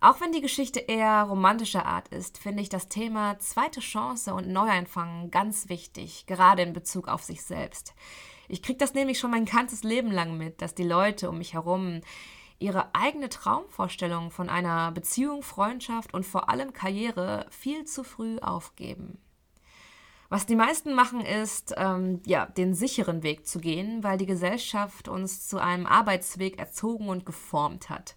Auch 0.00 0.20
wenn 0.20 0.32
die 0.32 0.40
Geschichte 0.40 0.80
eher 0.80 1.22
romantischer 1.22 1.86
Art 1.86 2.08
ist, 2.08 2.38
finde 2.38 2.60
ich 2.60 2.70
das 2.70 2.88
Thema 2.88 3.38
zweite 3.38 3.78
Chance 3.78 4.34
und 4.34 4.48
Neueinfangen 4.48 5.30
ganz 5.30 5.68
wichtig, 5.68 6.26
gerade 6.26 6.62
in 6.62 6.72
Bezug 6.72 7.06
auf 7.06 7.22
sich 7.22 7.44
selbst. 7.44 7.94
Ich 8.48 8.64
kriege 8.64 8.78
das 8.78 8.94
nämlich 8.94 9.20
schon 9.20 9.30
mein 9.30 9.44
ganzes 9.44 9.84
Leben 9.84 10.10
lang 10.10 10.36
mit, 10.36 10.60
dass 10.60 10.74
die 10.74 10.82
Leute 10.82 11.30
um 11.30 11.38
mich 11.38 11.54
herum 11.54 12.00
ihre 12.62 12.94
eigene 12.94 13.28
Traumvorstellung 13.28 14.30
von 14.30 14.48
einer 14.48 14.92
Beziehung, 14.92 15.42
Freundschaft 15.42 16.14
und 16.14 16.24
vor 16.24 16.48
allem 16.48 16.72
Karriere 16.72 17.46
viel 17.50 17.84
zu 17.84 18.04
früh 18.04 18.38
aufgeben. 18.38 19.18
Was 20.28 20.46
die 20.46 20.56
meisten 20.56 20.94
machen, 20.94 21.20
ist, 21.20 21.74
ähm, 21.76 22.22
ja, 22.24 22.46
den 22.46 22.72
sicheren 22.74 23.22
Weg 23.22 23.46
zu 23.46 23.60
gehen, 23.60 24.02
weil 24.02 24.16
die 24.16 24.24
Gesellschaft 24.24 25.08
uns 25.08 25.46
zu 25.46 25.58
einem 25.58 25.86
Arbeitsweg 25.86 26.58
erzogen 26.58 27.10
und 27.10 27.26
geformt 27.26 27.90
hat. 27.90 28.14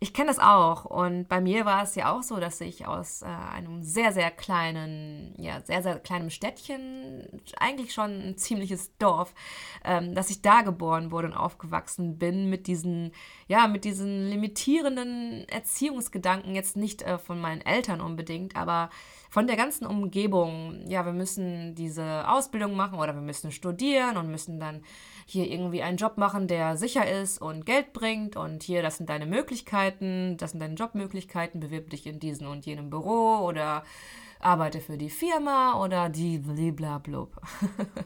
Ich 0.00 0.14
kenne 0.14 0.28
das 0.28 0.38
auch. 0.38 0.84
Und 0.84 1.28
bei 1.28 1.40
mir 1.40 1.64
war 1.64 1.82
es 1.82 1.94
ja 1.96 2.12
auch 2.12 2.22
so, 2.22 2.36
dass 2.36 2.60
ich 2.60 2.86
aus 2.86 3.22
äh, 3.22 3.26
einem 3.26 3.82
sehr, 3.82 4.12
sehr 4.12 4.30
kleinen, 4.30 5.34
ja, 5.38 5.60
sehr, 5.62 5.82
sehr 5.82 5.98
kleinen 5.98 6.30
Städtchen, 6.30 7.28
eigentlich 7.58 7.92
schon 7.92 8.10
ein 8.10 8.38
ziemliches 8.38 8.96
Dorf, 8.98 9.34
ähm, 9.84 10.14
dass 10.14 10.30
ich 10.30 10.40
da 10.40 10.62
geboren 10.62 11.10
wurde 11.10 11.28
und 11.28 11.34
aufgewachsen 11.34 12.16
bin 12.18 12.48
mit 12.48 12.68
diesen, 12.68 13.12
ja, 13.48 13.66
mit 13.66 13.84
diesen 13.84 14.28
limitierenden 14.28 15.48
Erziehungsgedanken, 15.48 16.54
jetzt 16.54 16.76
nicht 16.76 17.02
äh, 17.02 17.18
von 17.18 17.40
meinen 17.40 17.62
Eltern 17.62 18.00
unbedingt, 18.00 18.54
aber 18.54 18.90
von 19.30 19.46
der 19.46 19.56
ganzen 19.56 19.86
Umgebung, 19.86 20.84
ja, 20.86 21.04
wir 21.04 21.12
müssen 21.12 21.74
diese 21.74 22.28
Ausbildung 22.28 22.74
machen 22.76 22.98
oder 22.98 23.14
wir 23.14 23.22
müssen 23.22 23.52
studieren 23.52 24.16
und 24.16 24.30
müssen 24.30 24.58
dann 24.58 24.82
hier 25.26 25.46
irgendwie 25.50 25.82
einen 25.82 25.98
Job 25.98 26.16
machen, 26.16 26.48
der 26.48 26.76
sicher 26.76 27.08
ist 27.10 27.40
und 27.40 27.66
Geld 27.66 27.92
bringt 27.92 28.36
und 28.36 28.62
hier, 28.62 28.82
das 28.82 28.96
sind 28.96 29.10
deine 29.10 29.26
Möglichkeiten, 29.26 30.36
das 30.38 30.52
sind 30.52 30.60
deine 30.60 30.74
Jobmöglichkeiten, 30.74 31.60
bewirb 31.60 31.90
dich 31.90 32.06
in 32.06 32.18
diesem 32.18 32.48
und 32.48 32.64
jenem 32.64 32.88
Büro 32.88 33.38
oder 33.44 33.84
arbeite 34.40 34.80
für 34.80 34.96
die 34.96 35.10
Firma 35.10 35.82
oder 35.82 36.08
die 36.08 36.38
bliblablub. 36.38 37.40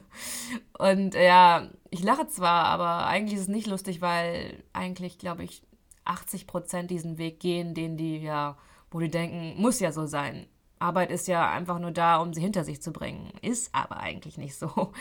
und 0.78 1.14
ja, 1.14 1.68
ich 1.90 2.02
lache 2.02 2.26
zwar, 2.26 2.64
aber 2.64 3.06
eigentlich 3.06 3.34
ist 3.34 3.42
es 3.42 3.48
nicht 3.48 3.66
lustig, 3.66 4.00
weil 4.00 4.64
eigentlich, 4.72 5.18
glaube 5.18 5.44
ich, 5.44 5.62
80 6.04 6.46
Prozent 6.46 6.90
diesen 6.90 7.18
Weg 7.18 7.38
gehen, 7.38 7.74
den 7.74 7.96
die 7.96 8.18
ja, 8.18 8.56
wo 8.90 8.98
die 8.98 9.10
denken, 9.10 9.60
muss 9.60 9.80
ja 9.80 9.92
so 9.92 10.06
sein. 10.06 10.46
Arbeit 10.82 11.10
ist 11.10 11.28
ja 11.28 11.48
einfach 11.50 11.78
nur 11.78 11.92
da, 11.92 12.16
um 12.16 12.34
sie 12.34 12.40
hinter 12.40 12.64
sich 12.64 12.82
zu 12.82 12.92
bringen. 12.92 13.32
Ist 13.40 13.74
aber 13.74 13.98
eigentlich 13.98 14.36
nicht 14.36 14.56
so. 14.56 14.92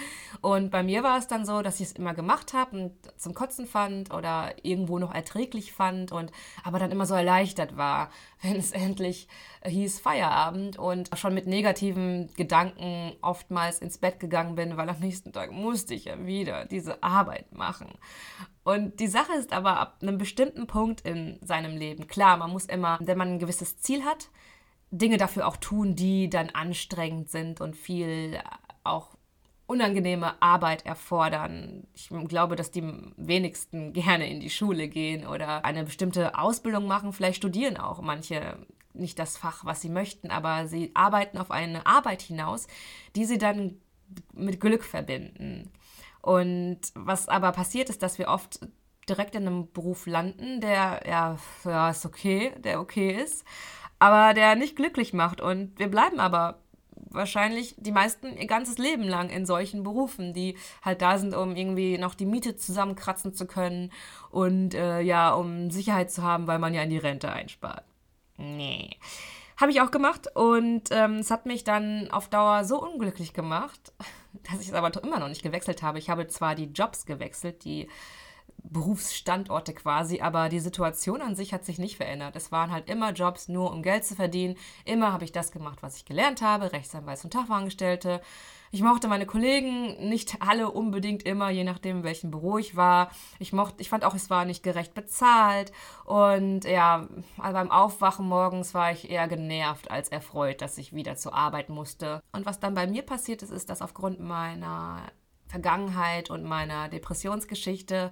Und 0.41 0.69
bei 0.69 0.83
mir 0.83 1.03
war 1.03 1.17
es 1.17 1.27
dann 1.27 1.45
so, 1.45 1.61
dass 1.61 1.79
ich 1.79 1.87
es 1.87 1.91
immer 1.93 2.13
gemacht 2.13 2.53
habe 2.53 2.77
und 2.77 2.93
zum 3.19 3.33
Kotzen 3.33 3.65
fand 3.65 4.13
oder 4.13 4.53
irgendwo 4.63 4.99
noch 4.99 5.13
erträglich 5.13 5.73
fand 5.73 6.11
und 6.11 6.31
aber 6.63 6.79
dann 6.79 6.91
immer 6.91 7.05
so 7.05 7.15
erleichtert 7.15 7.75
war, 7.77 8.09
wenn 8.41 8.55
es 8.55 8.71
endlich 8.71 9.27
hieß 9.65 9.99
Feierabend 9.99 10.77
und 10.77 11.09
schon 11.17 11.33
mit 11.33 11.47
negativen 11.47 12.31
Gedanken 12.35 13.13
oftmals 13.21 13.79
ins 13.79 13.97
Bett 13.97 14.19
gegangen 14.19 14.55
bin, 14.55 14.77
weil 14.77 14.89
am 14.89 14.99
nächsten 14.99 15.33
Tag 15.33 15.51
musste 15.51 15.93
ich 15.93 16.05
ja 16.05 16.25
wieder 16.25 16.65
diese 16.65 17.01
Arbeit 17.03 17.51
machen. 17.53 17.89
Und 18.63 18.99
die 18.99 19.07
Sache 19.07 19.33
ist 19.33 19.53
aber 19.53 19.79
ab 19.79 19.97
einem 20.01 20.17
bestimmten 20.19 20.67
Punkt 20.67 21.01
in 21.01 21.39
seinem 21.41 21.75
Leben, 21.75 22.07
klar, 22.07 22.37
man 22.37 22.51
muss 22.51 22.65
immer, 22.65 22.99
wenn 23.01 23.17
man 23.17 23.33
ein 23.33 23.39
gewisses 23.39 23.77
Ziel 23.79 24.03
hat, 24.03 24.29
Dinge 24.91 25.17
dafür 25.17 25.47
auch 25.47 25.57
tun, 25.57 25.95
die 25.95 26.29
dann 26.29 26.49
anstrengend 26.49 27.29
sind 27.29 27.61
und 27.61 27.75
viel 27.75 28.39
auch 28.83 29.15
unangenehme 29.65 30.41
Arbeit 30.41 30.85
erfordern. 30.85 31.87
Ich 31.93 32.09
glaube, 32.27 32.57
dass 32.57 32.71
die 32.71 32.83
wenigsten 33.15 33.93
gerne 33.93 34.29
in 34.29 34.41
die 34.41 34.49
Schule 34.49 34.89
gehen 34.89 35.25
oder 35.25 35.63
eine 35.63 35.85
bestimmte 35.85 36.37
Ausbildung 36.37 36.87
machen. 36.87 37.13
Vielleicht 37.13 37.37
studieren 37.37 37.77
auch 37.77 38.01
manche 38.01 38.57
nicht 38.93 39.17
das 39.17 39.37
Fach, 39.37 39.63
was 39.63 39.79
sie 39.79 39.89
möchten, 39.89 40.29
aber 40.29 40.67
sie 40.67 40.91
arbeiten 40.93 41.37
auf 41.37 41.51
eine 41.51 41.85
Arbeit 41.85 42.21
hinaus, 42.21 42.67
die 43.15 43.23
sie 43.23 43.37
dann 43.37 43.79
mit 44.33 44.59
Glück 44.59 44.83
verbinden. 44.83 45.71
Und 46.21 46.79
was 46.93 47.29
aber 47.29 47.53
passiert 47.53 47.89
ist, 47.89 48.03
dass 48.03 48.19
wir 48.19 48.27
oft 48.27 48.59
direkt 49.07 49.35
in 49.35 49.47
einem 49.47 49.71
Beruf 49.71 50.05
landen, 50.05 50.59
der 50.59 51.01
ja, 51.07 51.37
ja 51.63 51.89
ist 51.89 52.05
okay, 52.05 52.51
der 52.59 52.81
okay 52.81 53.11
ist 53.23 53.45
aber 54.01 54.33
der 54.33 54.55
nicht 54.55 54.75
glücklich 54.75 55.13
macht. 55.13 55.41
Und 55.41 55.77
wir 55.77 55.87
bleiben 55.87 56.19
aber 56.19 56.57
wahrscheinlich 57.11 57.75
die 57.77 57.91
meisten 57.91 58.35
ihr 58.35 58.47
ganzes 58.47 58.79
Leben 58.79 59.03
lang 59.03 59.29
in 59.29 59.45
solchen 59.45 59.83
Berufen, 59.83 60.33
die 60.33 60.57
halt 60.81 61.03
da 61.03 61.19
sind, 61.19 61.35
um 61.35 61.55
irgendwie 61.55 61.99
noch 61.99 62.15
die 62.15 62.25
Miete 62.25 62.55
zusammenkratzen 62.55 63.35
zu 63.35 63.45
können 63.45 63.91
und 64.31 64.73
äh, 64.73 65.01
ja, 65.01 65.31
um 65.33 65.69
Sicherheit 65.69 66.11
zu 66.11 66.23
haben, 66.23 66.47
weil 66.47 66.57
man 66.57 66.73
ja 66.73 66.81
in 66.81 66.89
die 66.89 66.97
Rente 66.97 67.31
einspart. 67.31 67.83
Nee. 68.37 68.89
Habe 69.57 69.71
ich 69.71 69.81
auch 69.81 69.91
gemacht 69.91 70.35
und 70.35 70.85
ähm, 70.89 71.17
es 71.17 71.29
hat 71.29 71.45
mich 71.45 71.63
dann 71.63 72.09
auf 72.09 72.27
Dauer 72.27 72.63
so 72.63 72.81
unglücklich 72.81 73.33
gemacht, 73.33 73.93
dass 74.51 74.61
ich 74.61 74.69
es 74.69 74.73
aber 74.73 74.91
immer 75.03 75.19
noch 75.19 75.29
nicht 75.29 75.43
gewechselt 75.43 75.83
habe. 75.83 75.99
Ich 75.99 76.09
habe 76.09 76.27
zwar 76.27 76.55
die 76.55 76.71
Jobs 76.71 77.05
gewechselt, 77.05 77.63
die 77.65 77.87
Berufsstandorte 78.63 79.73
quasi, 79.73 80.21
aber 80.21 80.49
die 80.49 80.59
Situation 80.59 81.21
an 81.21 81.35
sich 81.35 81.53
hat 81.53 81.65
sich 81.65 81.77
nicht 81.77 81.97
verändert. 81.97 82.35
Es 82.35 82.51
waren 82.51 82.71
halt 82.71 82.89
immer 82.89 83.11
Jobs, 83.11 83.47
nur 83.47 83.71
um 83.71 83.83
Geld 83.83 84.05
zu 84.05 84.15
verdienen. 84.15 84.55
Immer 84.85 85.11
habe 85.11 85.25
ich 85.25 85.31
das 85.31 85.51
gemacht, 85.51 85.79
was 85.81 85.97
ich 85.97 86.05
gelernt 86.05 86.41
habe, 86.41 86.71
Rechtsanwalts- 86.71 87.23
und 87.23 87.33
Tagwarangestellte. 87.33 88.21
Ich 88.73 88.81
mochte 88.81 89.09
meine 89.09 89.25
Kollegen, 89.25 90.07
nicht 90.07 90.37
alle 90.39 90.71
unbedingt 90.71 91.23
immer, 91.23 91.49
je 91.49 91.65
nachdem, 91.65 91.97
in 91.97 92.03
welchem 92.03 92.31
Büro 92.31 92.57
ich 92.57 92.77
war. 92.77 93.11
Ich 93.37 93.51
mochte, 93.51 93.81
ich 93.81 93.89
fand 93.89 94.05
auch, 94.05 94.15
es 94.15 94.29
war 94.29 94.45
nicht 94.45 94.63
gerecht 94.63 94.93
bezahlt. 94.93 95.73
Und 96.05 96.63
ja, 96.63 97.09
also 97.37 97.53
beim 97.53 97.69
Aufwachen 97.69 98.25
morgens 98.25 98.73
war 98.73 98.93
ich 98.93 99.09
eher 99.11 99.27
genervt 99.27 99.91
als 99.91 100.07
erfreut, 100.07 100.61
dass 100.61 100.77
ich 100.77 100.93
wieder 100.93 101.17
zur 101.17 101.33
Arbeit 101.33 101.67
musste. 101.67 102.21
Und 102.31 102.45
was 102.45 102.61
dann 102.61 102.73
bei 102.73 102.87
mir 102.87 103.01
passiert 103.01 103.43
ist, 103.43 103.51
ist, 103.51 103.69
dass 103.69 103.81
aufgrund 103.81 104.21
meiner 104.21 105.01
Vergangenheit 105.51 106.29
und 106.29 106.43
meiner 106.43 106.89
Depressionsgeschichte, 106.89 108.11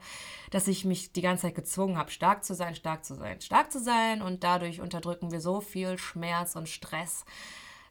dass 0.52 0.68
ich 0.68 0.86
mich 0.86 1.12
die 1.14 1.22
ganze 1.22 1.44
Zeit 1.44 1.56
gezwungen 1.56 1.98
habe, 1.98 2.12
stark 2.12 2.44
zu 2.44 2.54
sein, 2.54 2.76
stark 2.76 3.06
zu 3.06 3.16
sein, 3.16 3.42
stark 3.42 3.72
zu 3.72 3.80
sein. 3.80 4.22
Und 4.22 4.44
dadurch 4.44 4.82
unterdrücken 4.82 5.32
wir 5.32 5.42
so 5.42 5.62
viel 5.62 5.98
Schmerz 5.98 6.56
und 6.56 6.70
Stress, 6.70 7.26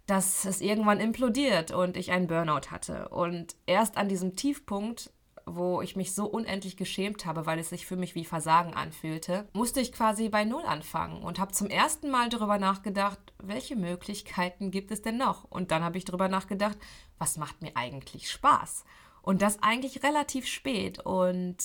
dass 0.07 0.45
es 0.45 0.61
irgendwann 0.61 1.01
implodiert 1.01 1.71
und 1.71 1.97
ich 1.97 2.13
einen 2.13 2.29
Burnout 2.29 2.71
hatte. 2.71 3.09
Und 3.09 3.57
erst 3.67 3.97
an 3.97 4.09
diesem 4.09 4.37
Tiefpunkt 4.37 5.11
wo 5.55 5.81
ich 5.83 5.97
mich 5.97 6.15
so 6.15 6.27
unendlich 6.27 6.77
geschämt 6.77 7.27
habe, 7.27 7.47
weil 7.47 7.59
es 7.59 7.71
sich 7.71 7.87
für 7.87 7.97
mich 7.97 8.15
wie 8.15 8.25
Versagen 8.25 8.75
anfühlte, 8.75 9.49
musste 9.53 9.81
ich 9.81 9.93
quasi 9.93 10.29
bei 10.29 10.45
Null 10.45 10.65
anfangen 10.65 11.23
und 11.23 11.39
habe 11.39 11.53
zum 11.53 11.69
ersten 11.69 12.11
Mal 12.11 12.29
darüber 12.29 12.59
nachgedacht, 12.59 13.19
welche 13.39 13.77
Möglichkeiten 13.77 14.71
gibt 14.71 14.91
es 14.91 15.03
denn 15.03 15.17
noch? 15.17 15.45
Und 15.45 15.71
dann 15.71 15.83
habe 15.83 15.99
ich 15.99 16.05
darüber 16.05 16.29
nachgedacht, 16.29 16.79
was 17.19 17.37
macht 17.37 17.63
mir 17.63 17.73
eigentlich 17.77 18.31
Spaß? 18.31 18.85
Und 19.29 19.43
das 19.43 19.63
eigentlich 19.63 20.03
relativ 20.05 20.47
spät. 20.47 21.01
Und 21.01 21.59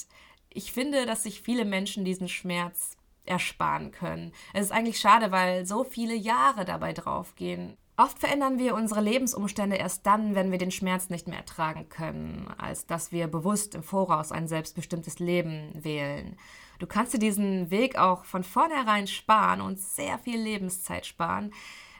ich 0.49 0.73
finde, 0.73 1.05
dass 1.05 1.23
sich 1.23 1.39
viele 1.39 1.63
Menschen 1.63 2.03
diesen 2.03 2.27
Schmerz 2.27 2.97
ersparen 3.23 3.91
können. 3.91 4.33
Es 4.53 4.65
ist 4.65 4.73
eigentlich 4.73 4.99
schade, 4.99 5.31
weil 5.31 5.65
so 5.65 5.85
viele 5.85 6.13
Jahre 6.13 6.65
dabei 6.65 6.91
draufgehen. 6.91 7.77
Oft 7.95 8.19
verändern 8.19 8.59
wir 8.59 8.75
unsere 8.75 8.99
Lebensumstände 8.99 9.77
erst 9.77 10.05
dann, 10.05 10.35
wenn 10.35 10.51
wir 10.51 10.57
den 10.57 10.71
Schmerz 10.71 11.09
nicht 11.09 11.29
mehr 11.29 11.37
ertragen 11.37 11.87
können, 11.87 12.53
als 12.57 12.85
dass 12.85 13.13
wir 13.13 13.27
bewusst 13.27 13.75
im 13.75 13.83
Voraus 13.83 14.33
ein 14.33 14.49
selbstbestimmtes 14.49 15.19
Leben 15.19 15.71
wählen. 15.73 16.35
Du 16.79 16.85
kannst 16.85 17.13
dir 17.13 17.19
diesen 17.19 17.71
Weg 17.71 17.97
auch 17.97 18.25
von 18.25 18.43
vornherein 18.43 19.07
sparen 19.07 19.61
und 19.61 19.79
sehr 19.79 20.19
viel 20.19 20.37
Lebenszeit 20.41 21.05
sparen, 21.05 21.53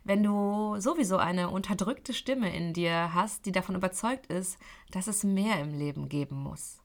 wenn 0.03 0.23
du 0.23 0.75
sowieso 0.79 1.17
eine 1.17 1.49
unterdrückte 1.49 2.13
Stimme 2.13 2.55
in 2.55 2.73
dir 2.73 3.13
hast, 3.13 3.45
die 3.45 3.51
davon 3.51 3.75
überzeugt 3.75 4.27
ist, 4.27 4.57
dass 4.91 5.07
es 5.07 5.23
mehr 5.23 5.59
im 5.59 5.73
Leben 5.73 6.09
geben 6.09 6.35
muss. 6.35 6.83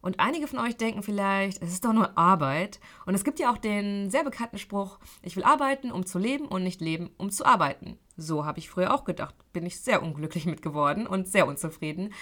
Und 0.00 0.20
einige 0.20 0.46
von 0.46 0.60
euch 0.60 0.76
denken 0.76 1.02
vielleicht, 1.02 1.60
es 1.60 1.72
ist 1.72 1.84
doch 1.84 1.92
nur 1.92 2.16
Arbeit. 2.16 2.78
Und 3.06 3.16
es 3.16 3.24
gibt 3.24 3.40
ja 3.40 3.50
auch 3.50 3.58
den 3.58 4.08
sehr 4.08 4.22
bekannten 4.22 4.58
Spruch, 4.58 5.00
ich 5.22 5.34
will 5.34 5.42
arbeiten, 5.42 5.90
um 5.90 6.06
zu 6.06 6.20
leben 6.20 6.46
und 6.46 6.62
nicht 6.62 6.80
leben, 6.80 7.10
um 7.18 7.30
zu 7.30 7.44
arbeiten. 7.44 7.98
So 8.16 8.44
habe 8.44 8.60
ich 8.60 8.70
früher 8.70 8.94
auch 8.94 9.04
gedacht. 9.04 9.34
Bin 9.52 9.66
ich 9.66 9.80
sehr 9.80 10.02
unglücklich 10.02 10.46
mit 10.46 10.62
geworden 10.62 11.08
und 11.08 11.26
sehr 11.26 11.48
unzufrieden. 11.48 12.14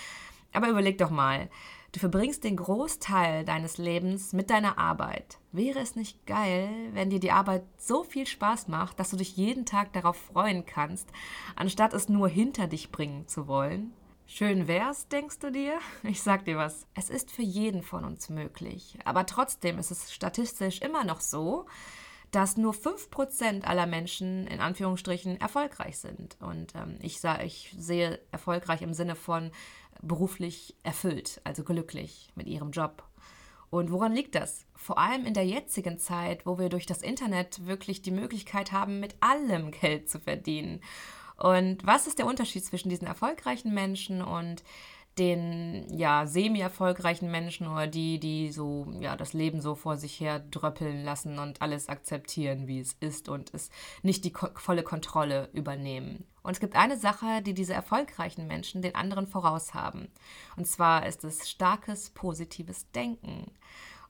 Aber 0.54 0.70
überleg 0.70 0.96
doch 0.96 1.10
mal, 1.10 1.50
Du 1.94 2.00
verbringst 2.00 2.42
den 2.42 2.56
Großteil 2.56 3.44
deines 3.44 3.78
Lebens 3.78 4.32
mit 4.32 4.50
deiner 4.50 4.78
Arbeit. 4.78 5.38
Wäre 5.52 5.78
es 5.78 5.94
nicht 5.94 6.26
geil, 6.26 6.68
wenn 6.92 7.08
dir 7.08 7.20
die 7.20 7.30
Arbeit 7.30 7.62
so 7.76 8.02
viel 8.02 8.26
Spaß 8.26 8.66
macht, 8.66 8.98
dass 8.98 9.10
du 9.10 9.16
dich 9.16 9.36
jeden 9.36 9.64
Tag 9.64 9.92
darauf 9.92 10.16
freuen 10.16 10.66
kannst, 10.66 11.08
anstatt 11.54 11.94
es 11.94 12.08
nur 12.08 12.28
hinter 12.28 12.66
dich 12.66 12.90
bringen 12.90 13.28
zu 13.28 13.46
wollen? 13.46 13.92
Schön 14.26 14.66
wär's, 14.66 15.06
denkst 15.06 15.38
du 15.38 15.52
dir? 15.52 15.78
Ich 16.02 16.20
sag 16.20 16.44
dir 16.46 16.56
was. 16.56 16.88
Es 16.94 17.10
ist 17.10 17.30
für 17.30 17.42
jeden 17.42 17.84
von 17.84 18.04
uns 18.04 18.28
möglich. 18.28 18.98
Aber 19.04 19.24
trotzdem 19.24 19.78
ist 19.78 19.92
es 19.92 20.12
statistisch 20.12 20.80
immer 20.80 21.04
noch 21.04 21.20
so, 21.20 21.66
dass 22.34 22.56
nur 22.56 22.72
5% 22.72 23.62
aller 23.64 23.86
Menschen 23.86 24.46
in 24.48 24.60
Anführungsstrichen 24.60 25.40
erfolgreich 25.40 25.98
sind. 25.98 26.36
Und 26.40 26.74
ähm, 26.74 26.98
ich, 27.00 27.20
sah, 27.20 27.40
ich 27.40 27.74
sehe 27.78 28.18
erfolgreich 28.32 28.82
im 28.82 28.92
Sinne 28.92 29.14
von 29.14 29.52
beruflich 30.02 30.74
erfüllt, 30.82 31.40
also 31.44 31.62
glücklich 31.62 32.30
mit 32.34 32.48
ihrem 32.48 32.72
Job. 32.72 33.04
Und 33.70 33.90
woran 33.90 34.12
liegt 34.12 34.34
das? 34.34 34.66
Vor 34.74 34.98
allem 34.98 35.26
in 35.26 35.34
der 35.34 35.46
jetzigen 35.46 35.98
Zeit, 35.98 36.44
wo 36.44 36.58
wir 36.58 36.68
durch 36.68 36.86
das 36.86 37.02
Internet 37.02 37.66
wirklich 37.66 38.02
die 38.02 38.10
Möglichkeit 38.10 38.72
haben, 38.72 39.00
mit 39.00 39.14
allem 39.20 39.70
Geld 39.70 40.08
zu 40.08 40.18
verdienen. 40.18 40.80
Und 41.36 41.84
was 41.84 42.06
ist 42.06 42.18
der 42.18 42.26
Unterschied 42.26 42.64
zwischen 42.64 42.88
diesen 42.88 43.06
erfolgreichen 43.06 43.74
Menschen 43.74 44.22
und 44.22 44.62
den 45.18 45.86
ja 45.96 46.26
semi-erfolgreichen 46.26 47.30
Menschen 47.30 47.68
oder 47.68 47.86
die, 47.86 48.18
die 48.18 48.50
so 48.50 48.92
ja 49.00 49.16
das 49.16 49.32
Leben 49.32 49.60
so 49.60 49.74
vor 49.74 49.96
sich 49.96 50.18
her 50.18 50.40
dröppeln 50.40 51.04
lassen 51.04 51.38
und 51.38 51.62
alles 51.62 51.88
akzeptieren, 51.88 52.66
wie 52.66 52.80
es 52.80 52.94
ist 52.94 53.28
und 53.28 53.54
es 53.54 53.70
nicht 54.02 54.24
die 54.24 54.32
ko 54.32 54.48
volle 54.54 54.82
Kontrolle 54.82 55.48
übernehmen. 55.52 56.24
Und 56.42 56.52
es 56.52 56.60
gibt 56.60 56.76
eine 56.76 56.96
Sache, 56.96 57.42
die 57.42 57.54
diese 57.54 57.74
erfolgreichen 57.74 58.46
Menschen 58.46 58.82
den 58.82 58.94
anderen 58.94 59.26
voraus 59.26 59.72
haben. 59.72 60.08
Und 60.56 60.66
zwar 60.66 61.06
ist 61.06 61.24
es 61.24 61.48
starkes 61.48 62.10
positives 62.10 62.90
Denken. 62.90 63.52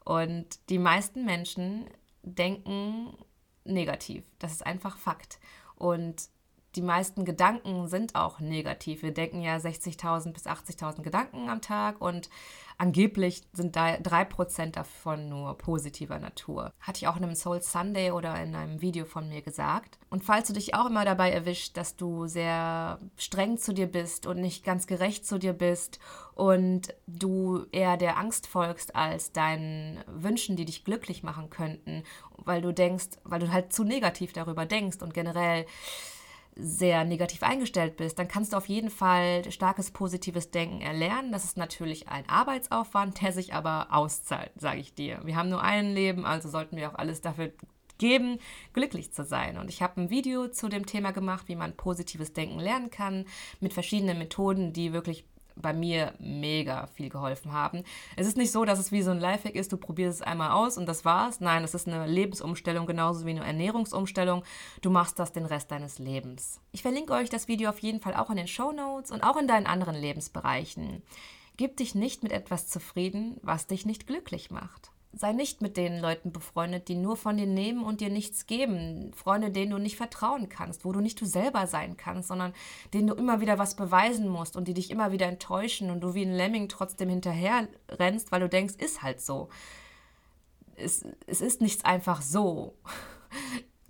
Und 0.04 0.68
die 0.68 0.78
meisten 0.78 1.24
Menschen 1.24 1.86
denken 2.22 3.16
negativ. 3.64 4.24
Das 4.38 4.52
ist 4.52 4.66
einfach 4.66 4.96
Fakt. 4.96 5.38
Und 5.76 6.28
die 6.76 6.82
meisten 6.82 7.24
Gedanken 7.24 7.88
sind 7.88 8.14
auch 8.14 8.40
negativ. 8.40 9.02
Wir 9.02 9.12
denken 9.12 9.40
ja 9.42 9.56
60.000 9.56 10.32
bis 10.32 10.46
80.000 10.46 11.02
Gedanken 11.02 11.48
am 11.48 11.60
Tag 11.60 12.00
und 12.00 12.28
angeblich 12.78 13.42
sind 13.52 13.76
da 13.76 13.94
3% 13.94 14.72
davon 14.72 15.28
nur 15.28 15.56
positiver 15.56 16.18
Natur. 16.18 16.72
Hatte 16.80 16.98
ich 16.98 17.08
auch 17.08 17.16
in 17.16 17.24
einem 17.24 17.34
Soul 17.34 17.62
Sunday 17.62 18.10
oder 18.10 18.40
in 18.42 18.54
einem 18.54 18.80
Video 18.80 19.04
von 19.04 19.28
mir 19.28 19.42
gesagt. 19.42 19.98
Und 20.10 20.24
falls 20.24 20.48
du 20.48 20.52
dich 20.52 20.74
auch 20.74 20.86
immer 20.86 21.04
dabei 21.04 21.30
erwischt, 21.30 21.76
dass 21.76 21.96
du 21.96 22.26
sehr 22.26 22.98
streng 23.16 23.58
zu 23.58 23.72
dir 23.72 23.86
bist 23.86 24.26
und 24.26 24.40
nicht 24.40 24.64
ganz 24.64 24.86
gerecht 24.86 25.26
zu 25.26 25.38
dir 25.38 25.52
bist 25.52 26.00
und 26.34 26.94
du 27.06 27.64
eher 27.70 27.96
der 27.96 28.18
Angst 28.18 28.46
folgst 28.46 28.96
als 28.96 29.32
deinen 29.32 30.02
Wünschen, 30.08 30.56
die 30.56 30.64
dich 30.64 30.84
glücklich 30.84 31.22
machen 31.22 31.50
könnten, 31.50 32.02
weil 32.38 32.60
du 32.60 32.72
denkst, 32.72 33.10
weil 33.22 33.40
du 33.40 33.52
halt 33.52 33.72
zu 33.72 33.84
negativ 33.84 34.32
darüber 34.32 34.66
denkst 34.66 35.00
und 35.00 35.14
generell 35.14 35.66
sehr 36.56 37.04
negativ 37.04 37.42
eingestellt 37.42 37.96
bist, 37.96 38.18
dann 38.18 38.28
kannst 38.28 38.52
du 38.52 38.56
auf 38.56 38.68
jeden 38.68 38.90
Fall 38.90 39.50
starkes 39.50 39.90
positives 39.90 40.50
Denken 40.50 40.80
erlernen. 40.80 41.32
Das 41.32 41.44
ist 41.44 41.56
natürlich 41.56 42.08
ein 42.08 42.28
Arbeitsaufwand, 42.28 43.20
der 43.22 43.32
sich 43.32 43.54
aber 43.54 43.88
auszahlt, 43.90 44.52
sage 44.56 44.80
ich 44.80 44.94
dir. 44.94 45.20
Wir 45.24 45.36
haben 45.36 45.48
nur 45.48 45.62
ein 45.62 45.94
Leben, 45.94 46.24
also 46.24 46.48
sollten 46.48 46.76
wir 46.76 46.90
auch 46.90 46.94
alles 46.94 47.20
dafür 47.20 47.52
geben, 47.98 48.38
glücklich 48.72 49.12
zu 49.12 49.24
sein. 49.24 49.58
Und 49.58 49.68
ich 49.68 49.82
habe 49.82 50.00
ein 50.00 50.10
Video 50.10 50.48
zu 50.48 50.68
dem 50.68 50.86
Thema 50.86 51.12
gemacht, 51.12 51.48
wie 51.48 51.56
man 51.56 51.76
positives 51.76 52.32
Denken 52.32 52.58
lernen 52.58 52.90
kann, 52.90 53.24
mit 53.60 53.72
verschiedenen 53.72 54.18
Methoden, 54.18 54.72
die 54.72 54.92
wirklich 54.92 55.24
bei 55.56 55.72
mir 55.72 56.14
mega 56.18 56.86
viel 56.88 57.08
geholfen 57.08 57.52
haben. 57.52 57.84
Es 58.16 58.26
ist 58.26 58.36
nicht 58.36 58.52
so, 58.52 58.64
dass 58.64 58.78
es 58.78 58.92
wie 58.92 59.02
so 59.02 59.10
ein 59.10 59.20
Lifehack 59.20 59.54
ist, 59.54 59.72
du 59.72 59.76
probierst 59.76 60.20
es 60.20 60.26
einmal 60.26 60.50
aus 60.50 60.78
und 60.78 60.86
das 60.86 61.04
war's. 61.04 61.40
Nein, 61.40 61.64
es 61.64 61.74
ist 61.74 61.88
eine 61.88 62.06
Lebensumstellung, 62.06 62.86
genauso 62.86 63.26
wie 63.26 63.30
eine 63.30 63.44
Ernährungsumstellung. 63.44 64.44
Du 64.82 64.90
machst 64.90 65.18
das 65.18 65.32
den 65.32 65.46
Rest 65.46 65.70
deines 65.70 65.98
Lebens. 65.98 66.60
Ich 66.72 66.82
verlinke 66.82 67.12
euch 67.12 67.30
das 67.30 67.48
Video 67.48 67.70
auf 67.70 67.78
jeden 67.80 68.00
Fall 68.00 68.14
auch 68.14 68.30
in 68.30 68.36
den 68.36 68.48
Show 68.48 68.72
Notes 68.72 69.10
und 69.10 69.22
auch 69.22 69.36
in 69.36 69.48
deinen 69.48 69.66
anderen 69.66 69.94
Lebensbereichen. 69.94 71.02
Gib 71.56 71.76
dich 71.76 71.94
nicht 71.94 72.22
mit 72.22 72.32
etwas 72.32 72.66
zufrieden, 72.68 73.38
was 73.42 73.66
dich 73.66 73.86
nicht 73.86 74.06
glücklich 74.06 74.50
macht 74.50 74.93
sei 75.16 75.32
nicht 75.32 75.62
mit 75.62 75.76
den 75.76 76.00
Leuten 76.00 76.32
befreundet, 76.32 76.88
die 76.88 76.94
nur 76.94 77.16
von 77.16 77.36
dir 77.36 77.46
nehmen 77.46 77.84
und 77.84 78.00
dir 78.00 78.10
nichts 78.10 78.46
geben. 78.46 79.12
Freunde, 79.14 79.50
denen 79.50 79.70
du 79.70 79.78
nicht 79.78 79.96
vertrauen 79.96 80.48
kannst, 80.48 80.84
wo 80.84 80.92
du 80.92 81.00
nicht 81.00 81.20
du 81.20 81.26
selber 81.26 81.66
sein 81.66 81.96
kannst, 81.96 82.28
sondern 82.28 82.52
denen 82.92 83.08
du 83.08 83.14
immer 83.14 83.40
wieder 83.40 83.58
was 83.58 83.76
beweisen 83.76 84.28
musst 84.28 84.56
und 84.56 84.68
die 84.68 84.74
dich 84.74 84.90
immer 84.90 85.12
wieder 85.12 85.26
enttäuschen 85.26 85.90
und 85.90 86.00
du 86.00 86.14
wie 86.14 86.24
ein 86.24 86.32
Lemming 86.32 86.68
trotzdem 86.68 87.08
hinterher 87.08 87.68
rennst, 87.88 88.32
weil 88.32 88.40
du 88.40 88.48
denkst, 88.48 88.74
ist 88.78 89.02
halt 89.02 89.20
so. 89.20 89.48
Es, 90.76 91.06
es 91.26 91.40
ist 91.40 91.60
nichts 91.60 91.84
einfach 91.84 92.22
so. 92.22 92.74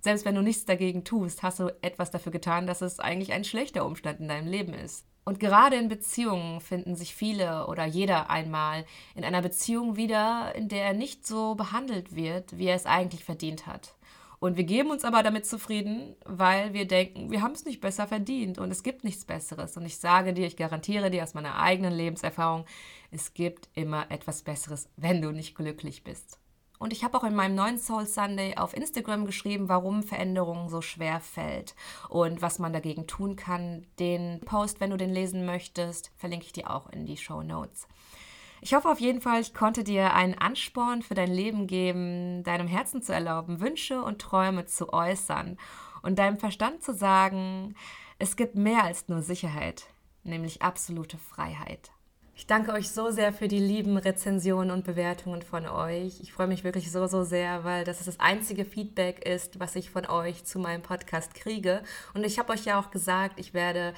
Selbst 0.05 0.23
wenn 0.23 0.35
du 0.35 0.43
nichts 0.43 0.65
dagegen 0.65 1.03
tust, 1.03 1.41
hast 1.41 1.59
du 1.59 1.69
etwas 1.81 2.11
dafür 2.11 2.31
getan, 2.31 2.67
dass 2.67 2.83
es 2.83 2.99
eigentlich 2.99 3.33
ein 3.33 3.43
schlechter 3.43 3.87
Umstand 3.87 4.19
in 4.19 4.27
deinem 4.27 4.47
Leben 4.47 4.75
ist. 4.75 5.03
Und 5.23 5.39
gerade 5.39 5.77
in 5.77 5.87
Beziehungen 5.87 6.61
finden 6.61 6.95
sich 6.95 7.15
viele 7.15 7.65
oder 7.65 7.85
jeder 7.85 8.29
einmal 8.29 8.85
in 9.15 9.23
einer 9.23 9.41
Beziehung 9.41 9.95
wieder, 9.95 10.53
in 10.53 10.67
der 10.67 10.85
er 10.85 10.93
nicht 10.93 11.25
so 11.25 11.55
behandelt 11.55 12.15
wird, 12.15 12.55
wie 12.59 12.67
er 12.67 12.75
es 12.75 12.85
eigentlich 12.85 13.23
verdient 13.23 13.65
hat. 13.65 13.95
Und 14.37 14.57
wir 14.57 14.63
geben 14.65 14.91
uns 14.91 15.05
aber 15.05 15.23
damit 15.23 15.47
zufrieden, 15.47 16.15
weil 16.23 16.73
wir 16.73 16.85
denken, 16.85 17.31
wir 17.31 17.41
haben 17.41 17.53
es 17.53 17.65
nicht 17.65 17.81
besser 17.81 18.05
verdient 18.05 18.59
und 18.59 18.69
es 18.69 18.83
gibt 18.83 19.03
nichts 19.03 19.25
Besseres. 19.25 19.75
Und 19.75 19.87
ich 19.87 19.97
sage 19.97 20.33
dir, 20.33 20.45
ich 20.45 20.55
garantiere 20.55 21.09
dir 21.09 21.23
aus 21.23 21.33
meiner 21.33 21.57
eigenen 21.57 21.93
Lebenserfahrung, 21.93 22.65
es 23.09 23.33
gibt 23.33 23.69
immer 23.73 24.11
etwas 24.11 24.43
Besseres, 24.43 24.87
wenn 24.97 25.23
du 25.23 25.31
nicht 25.31 25.55
glücklich 25.55 26.03
bist. 26.03 26.37
Und 26.79 26.93
ich 26.93 27.03
habe 27.03 27.17
auch 27.17 27.23
in 27.23 27.35
meinem 27.35 27.55
neuen 27.55 27.77
Soul 27.77 28.05
Sunday 28.05 28.55
auf 28.57 28.75
Instagram 28.75 29.25
geschrieben, 29.25 29.69
warum 29.69 30.03
Veränderung 30.03 30.69
so 30.69 30.81
schwer 30.81 31.19
fällt 31.19 31.75
und 32.09 32.41
was 32.41 32.59
man 32.59 32.73
dagegen 32.73 33.07
tun 33.07 33.35
kann. 33.35 33.85
Den 33.99 34.41
Post, 34.41 34.79
wenn 34.79 34.89
du 34.89 34.97
den 34.97 35.13
lesen 35.13 35.45
möchtest, 35.45 36.11
verlinke 36.17 36.45
ich 36.45 36.53
dir 36.53 36.69
auch 36.69 36.89
in 36.89 37.05
die 37.05 37.17
Show 37.17 37.41
Notes. 37.41 37.87
Ich 38.61 38.73
hoffe 38.73 38.89
auf 38.89 38.99
jeden 38.99 39.21
Fall, 39.21 39.41
ich 39.41 39.53
konnte 39.53 39.83
dir 39.83 40.13
einen 40.13 40.37
Ansporn 40.37 41.01
für 41.01 41.13
dein 41.13 41.31
Leben 41.31 41.67
geben, 41.67 42.43
deinem 42.43 42.67
Herzen 42.67 43.01
zu 43.01 43.13
erlauben, 43.13 43.59
Wünsche 43.59 44.01
und 44.01 44.19
Träume 44.19 44.65
zu 44.65 44.91
äußern 44.91 45.57
und 46.01 46.17
deinem 46.17 46.37
Verstand 46.37 46.81
zu 46.81 46.93
sagen, 46.93 47.75
es 48.17 48.35
gibt 48.35 48.55
mehr 48.55 48.83
als 48.83 49.07
nur 49.07 49.21
Sicherheit, 49.21 49.85
nämlich 50.23 50.61
absolute 50.61 51.17
Freiheit. 51.17 51.91
Ich 52.37 52.47
danke 52.47 52.73
euch 52.73 52.89
so 52.89 53.11
sehr 53.11 53.31
für 53.31 53.47
die 53.47 53.59
lieben 53.59 53.95
Rezensionen 53.95 54.69
und 54.69 54.83
Bewertungen 54.83 55.41
von 55.41 55.65
euch. 55.67 56.19
Ich 56.19 56.33
freue 56.33 56.47
mich 56.47 56.65
wirklich 56.65 56.91
so, 56.91 57.07
so 57.07 57.23
sehr, 57.23 57.63
weil 57.63 57.85
das 57.85 58.03
das 58.03 58.19
einzige 58.19 58.65
Feedback 58.65 59.25
ist, 59.25 59.57
was 59.57 59.77
ich 59.77 59.89
von 59.89 60.05
euch 60.05 60.43
zu 60.43 60.59
meinem 60.59 60.81
Podcast 60.81 61.33
kriege. 61.33 61.81
Und 62.13 62.25
ich 62.25 62.37
habe 62.37 62.51
euch 62.51 62.65
ja 62.65 62.77
auch 62.77 62.91
gesagt, 62.91 63.39
ich 63.39 63.53
werde 63.53 63.93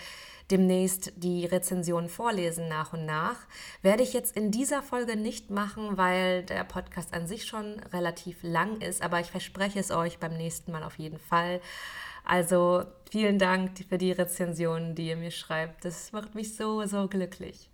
demnächst 0.51 1.13
die 1.15 1.47
Rezensionen 1.47 2.09
vorlesen 2.09 2.69
nach 2.69 2.93
und 2.93 3.07
nach. 3.07 3.37
Werde 3.81 4.03
ich 4.03 4.13
jetzt 4.13 4.37
in 4.37 4.51
dieser 4.51 4.83
Folge 4.83 5.17
nicht 5.17 5.49
machen, 5.49 5.97
weil 5.97 6.43
der 6.43 6.63
Podcast 6.63 7.15
an 7.15 7.25
sich 7.25 7.45
schon 7.45 7.79
relativ 7.91 8.43
lang 8.43 8.81
ist, 8.81 9.01
aber 9.01 9.19
ich 9.19 9.31
verspreche 9.31 9.79
es 9.79 9.89
euch 9.89 10.19
beim 10.19 10.37
nächsten 10.37 10.71
Mal 10.71 10.83
auf 10.83 10.99
jeden 10.99 11.19
Fall. 11.19 11.59
Also 12.23 12.83
vielen 13.09 13.39
Dank 13.39 13.71
für 13.89 13.97
die 13.97 14.11
Rezensionen, 14.11 14.93
die 14.93 15.07
ihr 15.07 15.17
mir 15.17 15.31
schreibt. 15.31 15.85
Das 15.85 16.11
macht 16.11 16.35
mich 16.35 16.55
so, 16.55 16.85
so 16.85 17.07
glücklich. 17.07 17.71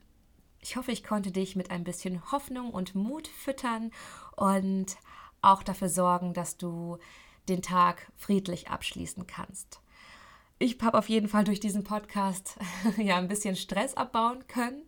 Ich 0.63 0.78
hoffe, 0.78 0.93
ich 0.93 1.04
konnte 1.04 1.30
dich 1.30 1.58
mit 1.58 1.71
ein 1.71 1.84
bisschen 1.84 2.32
Hoffnung 2.32 2.71
und 2.71 2.95
Mut 2.95 3.28
füttern 3.28 3.91
und 4.38 4.95
auch 5.41 5.62
dafür 5.62 5.89
sorgen, 5.89 6.34
dass 6.34 6.56
du 6.56 6.99
den 7.49 7.62
Tag 7.62 8.10
friedlich 8.15 8.69
abschließen 8.69 9.28
kannst. 9.28 9.82
Ich 10.60 10.78
habe 10.82 10.97
auf 10.97 11.10
jeden 11.10 11.28
Fall 11.28 11.43
durch 11.43 11.60
diesen 11.60 11.84
Podcast 11.84 12.58
ja 12.97 13.17
ein 13.17 13.28
bisschen 13.28 13.58
Stress 13.58 13.95
abbauen 13.95 14.47
können, 14.47 14.84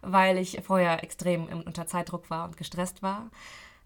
weil 0.00 0.38
ich 0.38 0.60
vorher 0.64 1.04
extrem 1.04 1.46
unter 1.46 1.86
Zeitdruck 1.86 2.28
war 2.28 2.46
und 2.46 2.56
gestresst 2.56 3.00
war. 3.00 3.30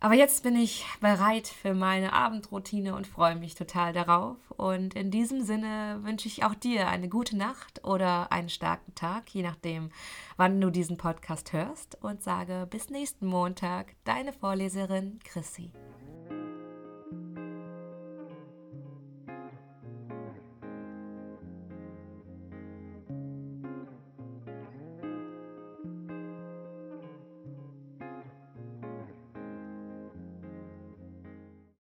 Aber 0.07 0.15
jetzt 0.15 0.45
bin 0.45 0.55
ich 0.55 0.85
bereit 1.01 1.49
für 1.49 1.75
meine 1.75 2.13
Abendroutine 2.13 2.95
und 2.95 3.09
freue 3.09 3.35
mich 3.35 3.57
total 3.57 3.93
darauf. 3.93 4.37
Und 4.51 4.95
in 4.95 5.11
diesem 5.11 5.43
Sinne 5.43 5.99
wünsche 6.03 6.29
ich 6.29 6.45
auch 6.45 6.55
dir 6.55 6.87
eine 6.87 7.09
gute 7.09 7.37
Nacht 7.37 7.83
oder 7.83 8.31
einen 8.31 8.49
starken 8.49 8.95
Tag, 8.95 9.29
je 9.31 9.43
nachdem, 9.43 9.91
wann 10.37 10.61
du 10.61 10.71
diesen 10.71 10.97
Podcast 10.97 11.53
hörst. 11.53 11.99
Und 12.05 12.23
sage 12.23 12.69
bis 12.71 12.89
nächsten 12.89 13.27
Montag, 13.27 13.97
deine 14.05 14.33
Vorleserin 14.33 15.19
Chrissy. 15.25 15.73